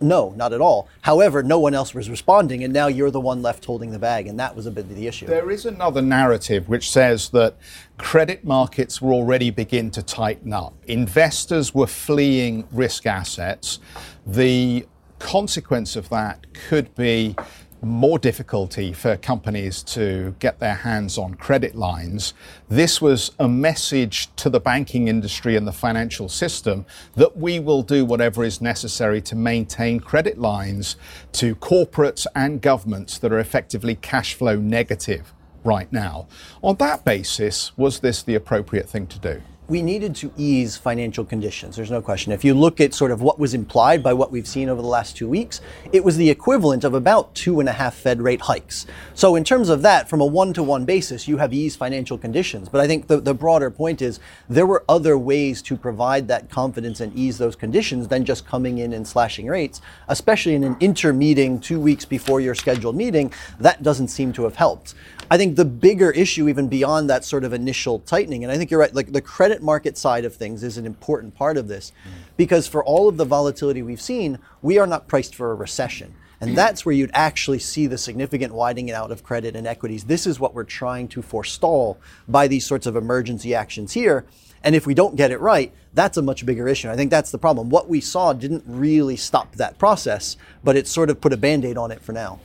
No, 0.02 0.30
not 0.30 0.54
at 0.54 0.62
all. 0.62 0.88
However, 1.02 1.42
no 1.42 1.58
one 1.58 1.74
else 1.74 1.94
was 1.94 2.08
responding, 2.08 2.64
and 2.64 2.72
now 2.72 2.86
you're 2.86 3.10
the 3.10 3.20
one 3.20 3.42
left 3.42 3.64
holding 3.66 3.90
the 3.90 3.98
bag, 3.98 4.26
and 4.26 4.40
that 4.40 4.56
was 4.56 4.64
a 4.64 4.70
bit 4.70 4.86
of 4.86 4.96
the 4.96 5.06
issue. 5.06 5.26
There 5.26 5.50
is 5.50 5.66
another 5.66 6.00
narrative 6.00 6.70
which 6.70 6.90
says 6.90 7.28
that 7.30 7.56
credit 7.98 8.42
markets 8.42 9.02
were 9.02 9.12
already 9.12 9.50
begin 9.50 9.90
to 9.90 10.02
tighten 10.02 10.54
up. 10.54 10.72
Investors 10.86 11.74
were 11.74 11.86
fleeing 11.86 12.66
risk 12.72 13.06
assets. 13.06 13.78
The 14.26 14.86
consequence 15.18 15.96
of 15.96 16.08
that 16.08 16.46
could 16.54 16.94
be 16.94 17.36
more 17.82 18.18
difficulty 18.18 18.92
for 18.92 19.16
companies 19.16 19.82
to 19.82 20.34
get 20.38 20.58
their 20.58 20.74
hands 20.74 21.16
on 21.16 21.34
credit 21.34 21.74
lines. 21.74 22.34
This 22.68 23.00
was 23.00 23.32
a 23.38 23.48
message 23.48 24.34
to 24.36 24.50
the 24.50 24.60
banking 24.60 25.08
industry 25.08 25.56
and 25.56 25.66
the 25.66 25.72
financial 25.72 26.28
system 26.28 26.84
that 27.14 27.36
we 27.36 27.58
will 27.58 27.82
do 27.82 28.04
whatever 28.04 28.44
is 28.44 28.60
necessary 28.60 29.20
to 29.22 29.36
maintain 29.36 30.00
credit 30.00 30.38
lines 30.38 30.96
to 31.32 31.54
corporates 31.56 32.26
and 32.34 32.60
governments 32.60 33.18
that 33.18 33.32
are 33.32 33.38
effectively 33.38 33.94
cash 33.94 34.34
flow 34.34 34.56
negative 34.56 35.32
right 35.64 35.92
now. 35.92 36.26
On 36.62 36.76
that 36.76 37.04
basis, 37.04 37.76
was 37.76 38.00
this 38.00 38.22
the 38.22 38.34
appropriate 38.34 38.88
thing 38.88 39.06
to 39.08 39.18
do? 39.18 39.42
We 39.70 39.82
needed 39.82 40.16
to 40.16 40.32
ease 40.36 40.76
financial 40.76 41.24
conditions. 41.24 41.76
There's 41.76 41.92
no 41.92 42.02
question. 42.02 42.32
If 42.32 42.44
you 42.44 42.54
look 42.54 42.80
at 42.80 42.92
sort 42.92 43.12
of 43.12 43.22
what 43.22 43.38
was 43.38 43.54
implied 43.54 44.02
by 44.02 44.12
what 44.12 44.32
we've 44.32 44.46
seen 44.46 44.68
over 44.68 44.82
the 44.82 44.88
last 44.88 45.16
two 45.16 45.28
weeks, 45.28 45.60
it 45.92 46.02
was 46.02 46.16
the 46.16 46.28
equivalent 46.28 46.82
of 46.82 46.92
about 46.92 47.32
two 47.36 47.60
and 47.60 47.68
a 47.68 47.72
half 47.72 47.94
Fed 47.94 48.20
rate 48.20 48.40
hikes. 48.40 48.84
So, 49.14 49.36
in 49.36 49.44
terms 49.44 49.68
of 49.68 49.82
that, 49.82 50.08
from 50.08 50.20
a 50.20 50.26
one 50.26 50.52
to 50.54 50.64
one 50.64 50.84
basis, 50.84 51.28
you 51.28 51.36
have 51.36 51.54
eased 51.54 51.78
financial 51.78 52.18
conditions. 52.18 52.68
But 52.68 52.80
I 52.80 52.88
think 52.88 53.06
the, 53.06 53.20
the 53.20 53.32
broader 53.32 53.70
point 53.70 54.02
is 54.02 54.18
there 54.48 54.66
were 54.66 54.84
other 54.88 55.16
ways 55.16 55.62
to 55.62 55.76
provide 55.76 56.26
that 56.26 56.50
confidence 56.50 56.98
and 56.98 57.14
ease 57.14 57.38
those 57.38 57.54
conditions 57.54 58.08
than 58.08 58.24
just 58.24 58.44
coming 58.44 58.78
in 58.78 58.92
and 58.92 59.06
slashing 59.06 59.46
rates, 59.46 59.80
especially 60.08 60.56
in 60.56 60.64
an 60.64 60.76
intermeeting 60.80 61.60
two 61.60 61.78
weeks 61.80 62.04
before 62.04 62.40
your 62.40 62.56
scheduled 62.56 62.96
meeting. 62.96 63.32
That 63.60 63.84
doesn't 63.84 64.08
seem 64.08 64.32
to 64.32 64.42
have 64.42 64.56
helped. 64.56 64.96
I 65.32 65.36
think 65.36 65.54
the 65.54 65.64
bigger 65.64 66.10
issue, 66.10 66.48
even 66.48 66.68
beyond 66.68 67.08
that 67.08 67.24
sort 67.24 67.44
of 67.44 67.52
initial 67.52 68.00
tightening, 68.00 68.42
and 68.42 68.52
I 68.52 68.58
think 68.58 68.70
you're 68.70 68.80
right, 68.80 68.92
like 68.92 69.12
the 69.12 69.20
credit 69.20 69.62
market 69.62 69.96
side 69.96 70.24
of 70.24 70.34
things 70.34 70.64
is 70.64 70.76
an 70.76 70.86
important 70.86 71.36
part 71.36 71.56
of 71.56 71.68
this 71.68 71.92
mm. 72.04 72.10
because 72.36 72.66
for 72.66 72.84
all 72.84 73.08
of 73.08 73.16
the 73.16 73.24
volatility 73.24 73.80
we've 73.82 74.00
seen, 74.00 74.40
we 74.60 74.76
are 74.78 74.88
not 74.88 75.06
priced 75.06 75.36
for 75.36 75.52
a 75.52 75.54
recession. 75.54 76.14
And 76.42 76.56
that's 76.56 76.86
where 76.86 76.94
you'd 76.94 77.10
actually 77.12 77.58
see 77.58 77.86
the 77.86 77.98
significant 77.98 78.54
widening 78.54 78.90
out 78.90 79.10
of 79.10 79.22
credit 79.22 79.54
and 79.54 79.66
equities. 79.66 80.04
This 80.04 80.26
is 80.26 80.40
what 80.40 80.54
we're 80.54 80.64
trying 80.64 81.06
to 81.08 81.20
forestall 81.20 81.98
by 82.26 82.48
these 82.48 82.66
sorts 82.66 82.86
of 82.86 82.96
emergency 82.96 83.54
actions 83.54 83.92
here. 83.92 84.24
And 84.64 84.74
if 84.74 84.86
we 84.86 84.94
don't 84.94 85.16
get 85.16 85.30
it 85.30 85.40
right, 85.40 85.72
that's 85.92 86.16
a 86.16 86.22
much 86.22 86.46
bigger 86.46 86.66
issue. 86.66 86.90
I 86.90 86.96
think 86.96 87.10
that's 87.10 87.30
the 87.30 87.38
problem. 87.38 87.68
What 87.68 87.88
we 87.88 88.00
saw 88.00 88.32
didn't 88.32 88.64
really 88.66 89.16
stop 89.16 89.56
that 89.56 89.78
process, 89.78 90.38
but 90.64 90.76
it 90.76 90.88
sort 90.88 91.10
of 91.10 91.20
put 91.20 91.34
a 91.34 91.36
band 91.36 91.64
aid 91.64 91.76
on 91.76 91.90
it 91.90 92.00
for 92.00 92.12
now. 92.12 92.40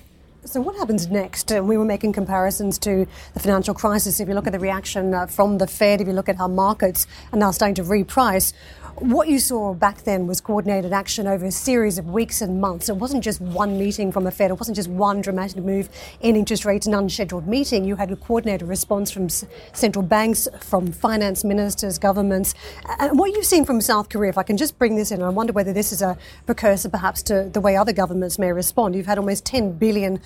So, 0.46 0.62
what 0.62 0.76
happens 0.76 1.08
next? 1.08 1.50
We 1.50 1.76
were 1.76 1.86
making 1.86 2.14
comparisons 2.14 2.78
to 2.80 3.08
the 3.34 3.40
financial 3.40 3.74
crisis. 3.74 4.20
If 4.20 4.28
you 4.28 4.36
look 4.36 4.46
at 4.46 4.54
the 4.54 4.60
reaction 4.60 5.12
uh, 5.12 5.26
from 5.26 5.58
the 5.58 5.66
Fed, 5.66 6.02
if 6.02 6.08
you 6.08 6.14
look 6.14 6.30
at 6.30 6.36
how 6.36 6.48
markets 6.48 7.08
are 7.34 7.40
now 7.40 7.50
starting 7.50 7.74
to 7.76 7.84
reprice, 7.84 8.54
what 9.00 9.28
you 9.28 9.40
saw 9.40 9.74
back 9.74 10.04
then 10.04 10.26
was 10.26 10.40
coordinated 10.40 10.94
action 10.94 11.28
over 11.28 11.46
a 11.46 11.52
series 11.52 11.98
of 11.98 12.12
weeks 12.12 12.42
and 12.42 12.62
months. 12.62 12.88
It 12.88 12.96
wasn't 12.96 13.26
just 13.26 13.42
one 13.42 13.78
meeting 13.78 14.10
from 14.10 14.24
the 14.24 14.32
Fed, 14.32 14.52
it 14.52 14.54
wasn't 14.54 14.78
just 14.78 14.88
one 14.88 15.20
dramatic 15.20 15.58
move 15.58 15.90
in 16.22 16.38
interest 16.38 16.64
rates, 16.64 16.88
an 16.88 16.94
unscheduled 16.94 17.46
meeting. 17.46 17.84
You 17.84 17.98
had 17.98 18.10
a 18.12 18.16
coordinated 18.16 18.70
response 18.70 19.12
from 19.12 19.28
central 19.28 20.02
banks, 20.02 20.48
from 20.62 20.94
finance 20.94 21.44
ministers, 21.44 21.98
governments. 21.98 22.56
And 23.00 23.20
what 23.20 23.34
you've 23.34 23.46
seen 23.46 23.66
from 23.66 23.82
South 23.82 24.08
Korea, 24.08 24.30
if 24.30 24.38
I 24.38 24.44
can 24.44 24.56
just 24.56 24.80
bring 24.80 24.96
this 24.96 25.12
in, 25.12 25.22
I 25.22 25.30
wonder 25.30 25.52
whether 25.52 25.74
this 25.74 25.92
is 25.92 26.02
a 26.02 26.18
precursor 26.46 26.88
perhaps 26.88 27.22
to 27.24 27.50
the 27.52 27.60
way 27.60 27.76
other 27.76 27.94
governments 27.94 28.40
may 28.40 28.54
respond. 28.54 28.96
You've 28.96 29.08
had 29.08 29.18
almost 29.18 29.44
$10 29.46 29.78
billion 29.78 30.22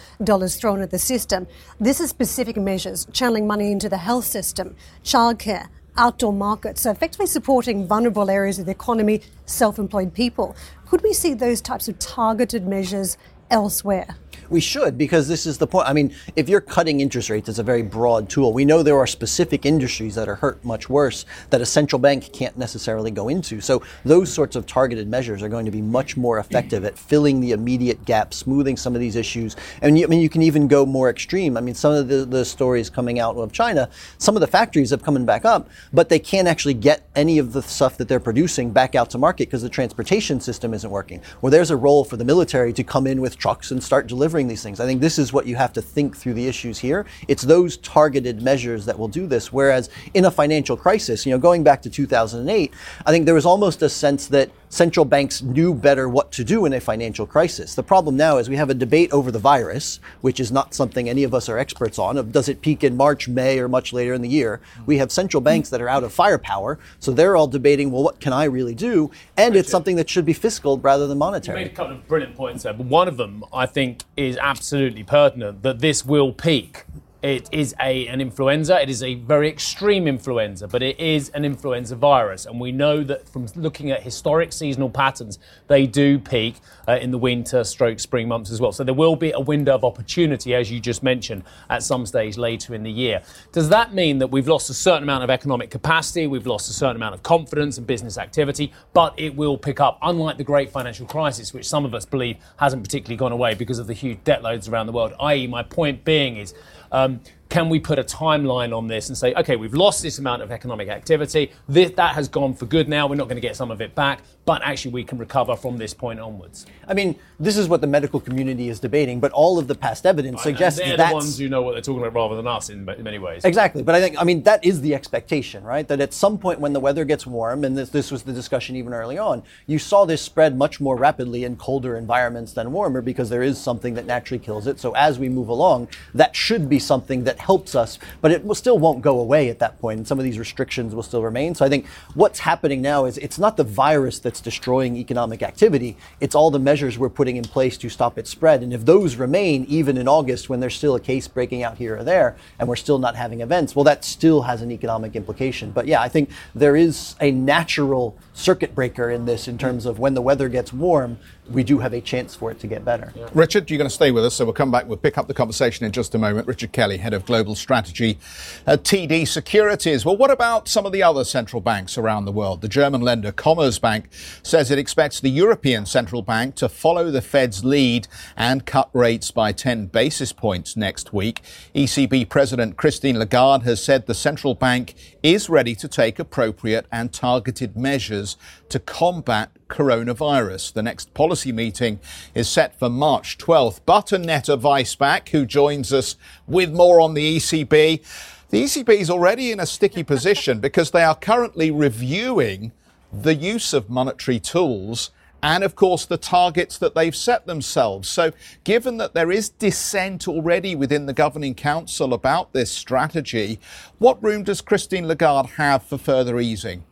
thrown 0.55 0.81
at 0.81 0.91
the 0.91 0.99
system. 0.99 1.47
This 1.79 1.99
is 1.99 2.09
specific 2.09 2.57
measures, 2.57 3.07
channeling 3.11 3.47
money 3.47 3.71
into 3.71 3.89
the 3.89 3.97
health 3.97 4.25
system, 4.25 4.75
childcare 5.03 5.67
outdoor 5.97 6.33
markets, 6.33 6.81
so 6.81 6.91
effectively 6.91 7.27
supporting 7.27 7.85
vulnerable 7.85 8.29
areas 8.29 8.57
of 8.57 8.65
the 8.65 8.71
economy, 8.71 9.21
self 9.45 9.77
employed 9.77 10.13
people. 10.13 10.55
Could 10.87 11.03
we 11.03 11.13
see 11.13 11.33
those 11.33 11.61
types 11.61 11.87
of 11.87 11.99
targeted 11.99 12.65
measures 12.65 13.17
elsewhere? 13.50 14.18
We 14.50 14.62
should, 14.62 14.98
because 14.98 15.27
this 15.27 15.46
is 15.46 15.60
the 15.60 15.68
point. 15.68 15.88
I 15.88 15.94
mean, 15.94 16.15
if 16.36 16.50
you're 16.50 16.62
cutting 16.62 17.01
interest 17.01 17.29
rates, 17.29 17.50
it's 17.50 17.60
a 17.60 17.63
very 17.63 17.84
broad 17.84 18.29
tool. 18.29 18.51
We 18.51 18.65
know 18.65 18.82
there 18.82 18.98
are 18.98 19.06
specific 19.06 19.63
industries 19.63 20.15
that 20.15 20.27
are 20.27 20.36
hurt 20.36 20.63
much 20.65 20.89
worse 20.89 21.25
that 21.51 21.62
a 21.62 21.65
central 21.68 22.00
bank 22.00 22.34
can't 22.34 22.58
necessarily 22.58 23.12
go 23.12 23.29
into. 23.29 23.62
So 23.62 23.84
those 24.06 24.34
sorts 24.34 24.56
of 24.56 24.65
targeted 24.65 25.08
measures 25.08 25.44
are 25.44 25.50
going 25.50 25.65
to 25.65 25.72
be 25.72 25.84
much 25.84 26.18
more 26.18 26.39
effective 26.39 26.84
at 26.84 26.98
filling 26.98 27.41
the 27.41 27.51
immediate 27.51 28.06
gap, 28.06 28.34
smoothing 28.34 28.75
some 28.75 28.96
of 28.96 29.01
these 29.01 29.15
issues. 29.15 29.56
And 29.84 29.96
I 29.96 30.08
mean, 30.08 30.20
you 30.20 30.29
can 30.29 30.41
even 30.41 30.68
go 30.68 30.84
more 30.84 31.12
extreme. 31.12 31.56
I 31.56 31.62
mean, 31.62 31.75
some 31.75 31.94
of 31.94 32.08
the, 32.08 32.25
the 32.25 32.44
stories 32.44 32.89
coming 32.89 33.20
out 33.20 33.36
of 33.36 33.51
China, 33.51 33.89
some 34.18 34.36
of 34.36 34.41
the 34.41 34.48
factories 34.48 34.89
have 34.89 35.03
coming 35.03 35.25
back 35.25 35.46
up, 35.46 35.70
but 35.94 36.10
they 36.10 36.20
can't 36.20 36.48
actually 36.48 36.74
get 36.74 37.08
any 37.15 37.38
of 37.38 37.53
the 37.53 37.62
stuff 37.62 37.98
that 37.98 38.08
they're 38.08 38.20
producing 38.20 38.72
back 38.72 38.96
out 38.96 39.12
to 39.12 39.20
market 39.20 39.48
because 39.48 39.62
the 39.62 39.70
transportation 39.70 40.39
system 40.39 40.74
isn't 40.74 40.89
working. 40.89 41.22
Well, 41.41 41.51
there's 41.51 41.70
a 41.70 41.77
role 41.77 42.03
for 42.03 42.18
the 42.18 42.25
military 42.25 42.74
to 42.74 42.84
come 42.84 43.06
in 43.06 43.22
with 43.22 43.38
trucks 43.39 43.72
and 43.72 43.81
start 43.81 44.08
delivering 44.08 44.48
these 44.48 44.62
things. 44.62 44.79
I 44.79 44.86
think 44.86 45.01
this 45.01 45.17
is 45.17 45.34
what 45.34 45.48
you 45.48 45.55
have 45.55 45.74
to 45.74 45.81
think 45.81 46.15
through 46.15 46.36
the 46.36 46.48
issues 46.48 46.77
here. 46.77 47.05
It's 47.27 47.43
those 47.43 47.77
targeted 47.77 48.41
measures 48.41 48.86
that 48.86 49.00
will 49.00 49.08
do 49.08 49.25
this. 49.25 49.51
Whereas 49.51 49.89
in 50.13 50.25
a 50.25 50.31
financial 50.31 50.77
crisis, 50.77 51.25
you 51.25 51.31
know, 51.31 51.39
going 51.39 51.63
back 51.63 51.81
to 51.84 51.89
2008, 51.89 52.74
I 53.05 53.12
think 53.12 53.25
there 53.25 53.36
was 53.36 53.46
almost 53.46 53.81
a 53.81 53.89
sense 53.89 54.27
that 54.27 54.51
central 54.69 55.03
banks 55.03 55.41
knew 55.41 55.73
better 55.73 56.07
what 56.07 56.31
to 56.31 56.43
do 56.43 56.65
in 56.65 56.73
a 56.73 56.79
financial 56.79 57.25
crisis. 57.25 57.75
The 57.75 57.83
problem 57.83 58.15
now 58.15 58.38
is 58.38 58.49
we 58.49 58.55
have 58.55 58.69
a 58.69 58.75
debate 58.75 59.11
over 59.11 59.31
the 59.31 59.39
virus, 59.39 59.99
which 60.21 60.39
is 60.39 60.51
not 60.51 60.73
something 60.73 61.09
any 61.09 61.23
of 61.23 61.33
us 61.33 61.49
are 61.49 61.57
experts 61.57 61.99
on. 61.99 62.17
Of 62.17 62.31
does 62.31 62.47
it 62.47 62.61
peak 62.61 62.83
in 62.83 62.95
March, 62.95 63.27
May, 63.27 63.59
or 63.59 63.67
much 63.67 63.91
later 63.91 64.13
in 64.13 64.21
the 64.21 64.29
year? 64.29 64.61
We 64.85 64.97
have 64.99 65.11
central 65.11 65.41
banks 65.41 65.69
that 65.69 65.81
are 65.81 65.89
out 65.89 66.03
of 66.03 66.13
firepower, 66.13 66.79
so 66.99 67.11
they're 67.11 67.35
all 67.35 67.47
debating, 67.47 67.91
well, 67.91 68.03
what 68.03 68.19
can 68.19 68.31
I 68.31 68.45
really 68.45 68.75
do? 68.75 69.11
And 69.35 69.55
it's 69.55 69.69
something 69.69 69.95
that 69.95 70.09
should 70.09 70.25
be 70.25 70.33
fiscal 70.33 70.77
rather 70.77 71.07
than 71.07 71.17
monetary. 71.17 71.59
You 71.59 71.65
made 71.65 71.71
a 71.71 71.75
couple 71.75 71.95
of 71.95 72.07
brilliant 72.07 72.35
points 72.35 72.63
there, 72.63 72.73
but 72.73 72.85
one 72.85 73.07
of 73.07 73.17
them 73.17 73.43
I 73.51 73.65
think 73.65 74.03
is 74.15 74.38
absolutely 74.38 75.03
pertinent 75.03 75.63
that 75.63 75.79
this 75.79 76.05
will 76.05 76.31
peak 76.31 76.85
it 77.21 77.49
is 77.51 77.75
a, 77.81 78.07
an 78.07 78.21
influenza. 78.21 78.81
It 78.81 78.89
is 78.89 79.03
a 79.03 79.15
very 79.15 79.49
extreme 79.49 80.07
influenza, 80.07 80.67
but 80.67 80.81
it 80.81 80.97
is 80.99 81.29
an 81.29 81.43
influenza 81.43 81.95
virus. 81.97 82.45
And 82.45 82.59
we 82.61 82.71
know 82.71 83.03
that 83.03 83.27
from 83.27 83.47
looking 83.55 83.91
at 83.91 84.03
historic 84.03 84.53
seasonal 84.53 84.89
patterns, 84.89 85.38
they 85.67 85.85
do 85.85 86.17
peak 86.17 86.55
uh, 86.88 86.93
in 86.93 87.11
the 87.11 87.17
winter 87.17 87.65
stroke 87.65 87.99
spring 87.99 88.29
months 88.29 88.51
as 88.51 88.61
well. 88.61 88.71
So 88.71 88.85
there 88.85 88.93
will 88.93 89.17
be 89.17 89.31
a 89.31 89.39
window 89.39 89.75
of 89.75 89.83
opportunity, 89.83 90.55
as 90.55 90.71
you 90.71 90.79
just 90.79 91.03
mentioned, 91.03 91.43
at 91.69 91.83
some 91.83 92.05
stage 92.05 92.38
later 92.38 92.73
in 92.73 92.83
the 92.83 92.91
year. 92.91 93.21
Does 93.51 93.67
that 93.67 93.93
mean 93.93 94.19
that 94.19 94.27
we've 94.27 94.47
lost 94.47 94.69
a 94.69 94.73
certain 94.73 95.03
amount 95.03 95.25
of 95.25 95.29
economic 95.29 95.69
capacity, 95.71 96.25
we've 96.25 96.47
lost 96.47 96.69
a 96.69 96.73
certain 96.73 96.95
amount 96.95 97.15
of 97.15 97.23
confidence 97.23 97.77
and 97.77 97.85
business 97.85 98.17
activity, 98.17 98.71
but 98.93 99.13
it 99.17 99.35
will 99.35 99.57
pick 99.57 99.81
up, 99.81 99.99
unlike 100.03 100.38
the 100.38 100.43
great 100.43 100.71
financial 100.71 101.05
crisis, 101.05 101.53
which 101.53 101.67
some 101.67 101.83
of 101.83 101.93
us 101.93 102.05
believe 102.05 102.38
hasn't 102.57 102.81
particularly 102.81 103.17
gone 103.17 103.33
away 103.33 103.55
because 103.55 103.77
of 103.77 103.88
the 103.88 103.93
huge 103.93 104.23
debt 104.23 104.41
loads 104.41 104.69
around 104.69 104.85
the 104.88 104.93
world? 104.93 105.13
I.e., 105.19 105.47
my 105.47 105.63
point 105.63 106.05
being 106.05 106.38
is, 106.38 106.53
um, 106.91 107.19
can 107.50 107.68
we 107.68 107.79
put 107.79 107.98
a 107.98 108.03
timeline 108.03 108.77
on 108.77 108.88
this 108.88 109.10
and 109.10 109.18
say, 109.18 109.34
okay, 109.34 109.56
we've 109.56 109.74
lost 109.74 110.03
this 110.03 110.20
amount 110.20 110.44
of 110.44 110.51
economic 110.51 110.88
activity. 110.88 111.51
This, 111.68 111.91
that 111.91 112.13
has 112.13 112.27
gone 112.27 112.53
for 112.53 112.68
good 112.68 112.88
now. 112.88 113.08
We're 113.08 113.15
not 113.15 113.27
going 113.27 113.38
to 113.38 113.41
get 113.41 113.56
some 113.56 113.72
of 113.72 113.82
it 113.82 113.96
back, 113.96 114.22
but 114.46 114.62
actually 114.63 114.91
we 114.91 115.03
can 115.03 115.18
recover 115.18 115.56
from 115.56 115.77
this 115.77 115.94
point 115.94 116.20
onwards. 116.20 116.68
I 116.88 116.94
mean, 116.94 117.15
this 117.39 117.58
is 117.58 117.68
what 117.68 117.82
the 117.82 117.88
medical 117.88 118.20
community 118.20 118.70
is 118.70 118.79
debating, 118.79 119.20
but 119.20 119.32
all 119.32 119.58
of 119.58 119.68
the 119.68 119.74
past 119.74 120.06
evidence 120.06 120.44
suggests 120.44 120.79
they're 120.79 120.96
that 120.96 121.10
the 121.10 121.13
ones 121.15 121.39
who 121.39 121.50
know 121.50 121.63
what 121.63 121.74
they're 121.74 121.82
talking 121.82 122.01
about 122.01 122.13
rather 122.13 122.36
than 122.36 122.48
us 122.48 122.70
in, 122.70 122.88
in, 122.88 123.03
many 123.03 123.18
ways. 123.18 123.44
Exactly, 123.46 123.82
but 123.82 123.96
I 123.96 124.01
think 124.01 124.20
I 124.20 124.24
mean 124.24 124.44
that 124.44 124.63
is 124.63 124.82
the 124.82 124.94
expectation, 124.94 125.63
right? 125.63 125.88
That 125.88 126.00
at 126.01 126.13
some 126.13 126.38
point 126.38 126.60
when 126.60 126.74
the 126.74 126.79
weather 126.79 127.03
gets 127.06 127.25
warm, 127.25 127.63
and 127.63 127.77
this, 127.77 127.89
this 127.89 128.12
was 128.12 128.24
the 128.24 128.34
discussion 128.34 128.75
even 128.75 128.94
early 128.94 129.18
on, 129.18 129.41
you 129.65 129.79
saw 129.79 130.06
this 130.06 130.22
spread 130.22 130.58
much 130.58 130.79
more 130.79 130.96
rapidly 130.96 131.46
in 131.46 131.56
colder 131.56 131.96
environments 131.98 132.53
than 132.53 132.72
warmer 132.72 133.01
because 133.01 133.29
there 133.29 133.44
is 133.44 133.58
something 133.58 133.96
that 133.96 134.06
naturally 134.06 134.44
kills 134.44 134.68
it. 134.68 134.79
So 134.79 134.96
as 134.96 135.18
we 135.18 135.29
move 135.29 135.50
along, 135.50 135.88
that 136.13 136.36
should 136.36 136.70
be 136.70 136.79
something 136.79 137.24
that 137.24 137.38
helps 137.39 137.75
us, 137.75 138.00
but 138.22 138.31
it 138.31 138.46
will 138.46 138.55
still 138.55 138.77
won't 138.77 139.01
go 139.01 139.19
away 139.19 139.50
at 139.50 139.60
that 139.60 139.79
point, 139.79 139.98
and 139.98 140.08
some 140.08 140.19
of 140.19 140.25
these 140.25 140.39
restrictions 140.39 140.93
will 140.93 141.03
still 141.03 141.24
remain. 141.24 141.55
So 141.55 141.65
I 141.65 141.69
think 141.69 141.88
what's 142.13 142.39
happening 142.39 142.81
now 142.81 143.05
is 143.05 143.17
it's 143.17 143.39
not 143.39 143.58
the 143.58 143.63
virus 143.63 144.19
that's 144.19 144.41
destroying 144.41 144.96
economic 144.98 145.41
activity; 145.43 145.98
it's 146.19 146.36
all 146.36 146.51
the 146.51 146.60
measures 146.60 146.98
we're 146.98 147.10
putting 147.10 147.38
in 147.38 147.43
place 147.43 147.77
to 147.77 147.89
stop 147.89 148.17
its 148.17 148.29
spread. 148.29 148.62
And 148.63 148.74
if 148.74 148.86
those 148.86 149.15
remain, 149.15 149.65
even 149.65 149.98
in 149.98 150.08
August, 150.08 150.50
when 150.50 150.60
there's 150.60 150.75
still 150.75 150.96
a 150.96 151.00
case 151.00 151.27
breaking 151.27 151.63
out 151.63 151.77
here 151.77 151.98
or 151.98 152.03
there, 152.03 152.36
and 152.60 152.67
we're 152.67 152.75
still 152.75 153.00
not 153.00 153.15
having 153.15 153.41
events, 153.41 153.75
well, 153.75 153.86
that 153.86 154.03
still 154.03 154.41
has 154.43 154.62
an 154.62 154.72
economic 154.72 155.15
implication. 155.15 155.72
But 155.72 155.88
yeah, 155.88 156.01
I 156.01 156.10
think 156.10 156.29
there 156.55 156.75
is 156.75 157.15
a 157.22 157.31
natural 157.31 158.17
circuit 158.39 158.74
breaker 158.74 159.10
in 159.10 159.25
this 159.25 159.48
in 159.48 159.58
terms 159.58 159.86
of 159.86 160.00
when 160.00 160.13
the 160.13 160.22
weather 160.22 160.48
gets 160.48 160.72
warm, 160.72 161.19
we 161.50 161.63
do 161.63 161.79
have 161.79 161.93
a 161.93 162.01
chance 162.01 162.36
for 162.36 162.51
it 162.51 162.60
to 162.60 162.67
get 162.67 162.86
better. 162.86 163.12
Yeah. 163.15 163.27
Richard, 163.34 163.69
you're 163.69 163.77
going 163.77 163.89
to 163.89 163.93
stay 163.93 164.12
with 164.12 164.24
us, 164.24 164.36
so 164.36 164.46
we'll 164.46 164.53
come 164.53 164.72
back. 164.72 164.88
We'll 164.88 164.98
pick 164.98 165.17
up 165.17 165.27
the 165.27 165.34
conversation 165.34 165.86
in 165.86 165.91
just 165.91 166.15
a 166.15 166.17
moment. 166.17 166.48
Richard 166.48 166.72
Kelly, 166.72 166.98
Head 166.98 167.13
of 167.13 167.25
Global 167.25 167.55
Strategy 167.55 168.17
at 168.65 168.84
TD 168.84 169.27
Securities. 169.27 170.05
Well, 170.05 170.15
what 170.15 170.31
about 170.31 170.67
some 170.67 170.86
of 170.86 170.91
the 170.91 171.03
other 171.03 171.24
central 171.24 171.62
banks 171.62 171.98
around 171.98 172.25
the 172.25 172.31
world? 172.31 172.62
The 172.62 172.67
German 172.67 173.01
lender 173.01 173.31
Commerzbank 173.31 174.05
says 174.43 174.72
it 174.72 174.79
expects 174.79 175.19
the 175.19 175.29
European 175.29 175.86
Central 175.86 176.22
Bank 176.22 176.55
to 176.55 176.69
follow 176.69 177.12
the 177.12 177.22
Fed's 177.22 177.65
lead 177.65 178.08
and 178.38 178.65
cut 178.65 178.89
rates 178.93 179.31
by 179.31 179.51
10 179.51 179.88
basis 179.88 180.31
points 180.31 180.77
next 180.77 181.12
week. 181.12 181.41
ECB 181.75 182.29
President 182.29 182.77
Christine 182.77 183.17
Lagarde 183.17 183.63
has 183.65 183.84
said 183.84 184.05
the 184.05 184.13
central 184.13 184.53
bank 184.53 184.93
is 185.24 185.50
ready 185.50 185.75
to 185.75 185.88
take 185.88 186.19
appropriate 186.19 186.86
and 186.91 187.12
targeted 187.12 187.75
measures 187.75 188.28
to 188.69 188.79
combat 188.79 189.51
coronavirus. 189.69 190.74
The 190.74 190.83
next 190.83 191.13
policy 191.13 191.51
meeting 191.51 192.00
is 192.33 192.50
set 192.50 192.77
for 192.77 192.89
March 192.89 193.38
12th. 193.38 193.81
But 193.86 194.12
Annette 194.12 194.45
Weisbach, 194.45 195.29
who 195.29 195.45
joins 195.45 195.93
us 195.93 196.15
with 196.48 196.71
more 196.71 197.00
on 197.00 197.13
the 197.13 197.38
ECB. 197.38 198.03
The 198.50 198.63
ECB 198.63 198.89
is 198.89 199.09
already 199.09 199.51
in 199.51 199.59
a 199.59 199.65
sticky 199.65 200.03
position 200.03 200.59
because 200.62 200.91
they 200.91 201.03
are 201.03 201.15
currently 201.15 201.71
reviewing 201.71 202.71
the 203.12 203.36
use 203.36 203.74
of 203.74 203.89
monetary 203.89 204.39
tools 204.39 205.12
and 205.41 205.63
of 205.63 205.75
course 205.75 206.05
the 206.05 206.17
targets 206.17 206.77
that 206.77 206.95
they've 206.95 207.15
set 207.15 207.45
themselves. 207.45 208.09
So, 208.09 208.31
given 208.63 208.98
that 208.98 209.13
there 209.13 209.31
is 209.31 209.50
dissent 209.50 210.27
already 210.27 210.75
within 210.75 211.05
the 211.05 211.13
governing 211.13 211.55
council 211.55 212.13
about 212.13 212.53
this 212.53 212.71
strategy, 212.71 213.59
what 213.98 214.21
room 214.21 214.43
does 214.43 214.62
Christine 214.62 215.07
Lagarde 215.07 215.51
have 215.51 215.83
for 215.83 215.98
further 215.98 216.39
easing? 216.39 216.83